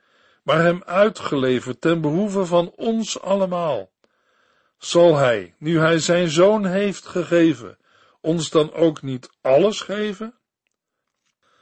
maar 0.44 0.62
hem 0.62 0.84
uitgeleverd 0.84 1.82
ten 1.82 2.02
behoeve 2.02 2.46
van 2.46 2.72
ons 2.76 3.22
allemaal. 3.22 3.92
Zal 4.78 5.16
hij, 5.16 5.56
nu 5.58 5.80
hij 5.80 6.00
zijn 6.00 6.30
zoon 6.30 6.66
heeft 6.66 7.06
gegeven, 7.06 7.78
ons 8.22 8.50
dan 8.50 8.74
ook 8.74 9.02
niet 9.02 9.30
alles 9.42 9.82
geven? 9.82 10.34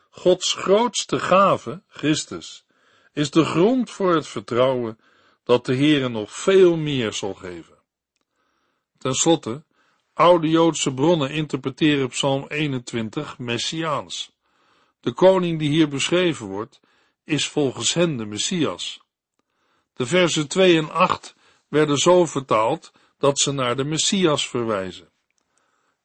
Gods 0.10 0.54
grootste 0.54 1.20
gave, 1.20 1.82
Christus, 1.88 2.66
is 3.14 3.32
de 3.32 3.46
grond 3.46 3.90
voor 3.92 4.16
het 4.16 4.28
vertrouwen 4.28 5.00
dat 5.44 5.66
de 5.66 5.76
Heere 5.76 6.10
nog 6.10 6.32
veel 6.32 6.78
meer 6.78 7.14
zal 7.14 7.34
geven. 7.34 7.78
Ten 8.98 9.14
slotte, 9.14 9.64
oude 10.14 10.50
Joodse 10.50 10.94
bronnen 10.94 11.30
interpreteren 11.30 12.10
Psalm 12.10 12.46
21 12.48 13.38
messiaans. 13.38 14.35
De 15.06 15.14
koning 15.14 15.60
die 15.60 15.70
hier 15.70 15.88
beschreven 15.88 16.46
wordt, 16.46 16.80
is 17.24 17.48
volgens 17.48 17.94
hen 17.94 18.18
de 18.18 18.26
Messias. 18.26 19.02
De 19.94 20.06
versen 20.06 20.48
2 20.48 20.78
en 20.78 20.92
8 20.92 21.36
werden 21.68 21.98
zo 21.98 22.26
vertaald 22.26 22.92
dat 23.18 23.40
ze 23.40 23.52
naar 23.52 23.76
de 23.76 23.84
Messias 23.84 24.50
verwijzen. 24.50 25.10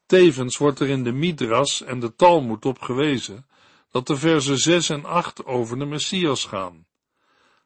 Tevens 0.05 0.57
wordt 0.57 0.79
er 0.79 0.87
in 0.87 1.03
de 1.03 1.11
Midras 1.11 1.81
en 1.81 1.99
de 1.99 2.15
Talmud 2.15 2.65
op 2.65 2.81
gewezen 2.81 3.47
dat 3.91 4.07
de 4.07 4.15
versen 4.15 4.57
6 4.57 4.89
en 4.89 5.05
8 5.05 5.45
over 5.45 5.79
de 5.79 5.85
Messias 5.85 6.45
gaan. 6.45 6.85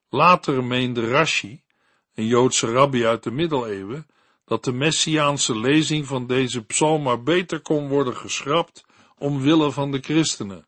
Later 0.09 0.63
meende 0.63 1.09
Rashi, 1.09 1.63
een 2.13 2.25
Joodse 2.25 2.71
rabbi 2.71 3.05
uit 3.05 3.23
de 3.23 3.31
middeleeuwen, 3.31 4.07
dat 4.45 4.63
de 4.63 4.71
messiaanse 4.71 5.59
lezing 5.59 6.07
van 6.07 6.27
deze 6.27 6.65
psalm 6.65 7.03
maar 7.03 7.23
beter 7.23 7.61
kon 7.61 7.87
worden 7.87 8.15
geschrapt 8.15 8.85
omwille 9.17 9.71
van 9.71 9.91
de 9.91 9.99
christenen. 9.99 10.67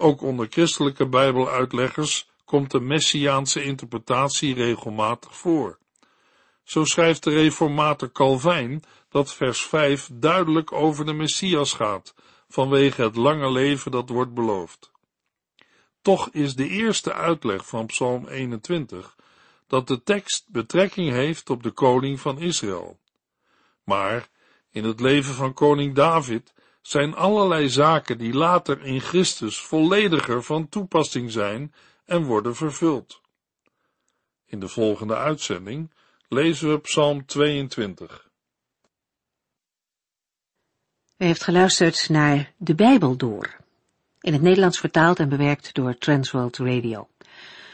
Ook 0.00 0.22
onder 0.22 0.46
christelijke 0.50 1.06
bijbeluitleggers 1.06 2.30
komt 2.44 2.70
de 2.70 2.80
messiaanse 2.80 3.62
interpretatie 3.62 4.54
regelmatig 4.54 5.36
voor. 5.36 5.78
Zo 6.62 6.84
schrijft 6.84 7.24
de 7.24 7.30
reformator 7.30 8.12
Calvijn 8.12 8.82
dat 9.08 9.34
vers 9.34 9.62
5 9.62 10.10
duidelijk 10.12 10.72
over 10.72 11.06
de 11.06 11.12
Messias 11.12 11.72
gaat, 11.72 12.14
vanwege 12.48 13.02
het 13.02 13.16
lange 13.16 13.52
leven 13.52 13.90
dat 13.90 14.08
wordt 14.08 14.34
beloofd. 14.34 14.90
Toch 16.02 16.28
is 16.32 16.54
de 16.54 16.68
eerste 16.68 17.12
uitleg 17.12 17.66
van 17.66 17.86
Psalm 17.86 18.26
21 18.26 19.16
dat 19.66 19.86
de 19.86 20.02
tekst 20.02 20.44
betrekking 20.48 21.10
heeft 21.10 21.50
op 21.50 21.62
de 21.62 21.70
koning 21.70 22.20
van 22.20 22.40
Israël. 22.40 22.98
Maar 23.84 24.28
in 24.70 24.84
het 24.84 25.00
leven 25.00 25.34
van 25.34 25.52
koning 25.52 25.94
David 25.94 26.52
zijn 26.88 27.14
allerlei 27.14 27.68
zaken 27.68 28.18
die 28.18 28.32
later 28.32 28.84
in 28.84 29.00
Christus 29.00 29.60
vollediger 29.60 30.42
van 30.42 30.68
toepassing 30.68 31.32
zijn 31.32 31.74
en 32.04 32.22
worden 32.22 32.56
vervuld. 32.56 33.20
In 34.46 34.60
de 34.60 34.68
volgende 34.68 35.16
uitzending 35.16 35.90
lezen 36.28 36.70
we 36.70 36.80
Psalm 36.80 37.26
22. 37.26 38.28
U 41.16 41.24
heeft 41.24 41.42
geluisterd 41.42 42.08
naar 42.08 42.52
De 42.56 42.74
Bijbel 42.74 43.16
Door, 43.16 43.56
in 44.20 44.32
het 44.32 44.42
Nederlands 44.42 44.78
vertaald 44.78 45.18
en 45.18 45.28
bewerkt 45.28 45.74
door 45.74 45.98
Transworld 45.98 46.56
Radio. 46.56 47.08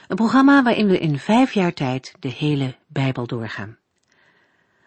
Een 0.08 0.16
programma 0.16 0.62
waarin 0.62 0.86
we 0.86 0.98
in 0.98 1.18
vijf 1.18 1.52
jaar 1.52 1.72
tijd 1.72 2.14
de 2.20 2.28
hele 2.28 2.76
Bijbel 2.86 3.26
doorgaan. 3.26 3.78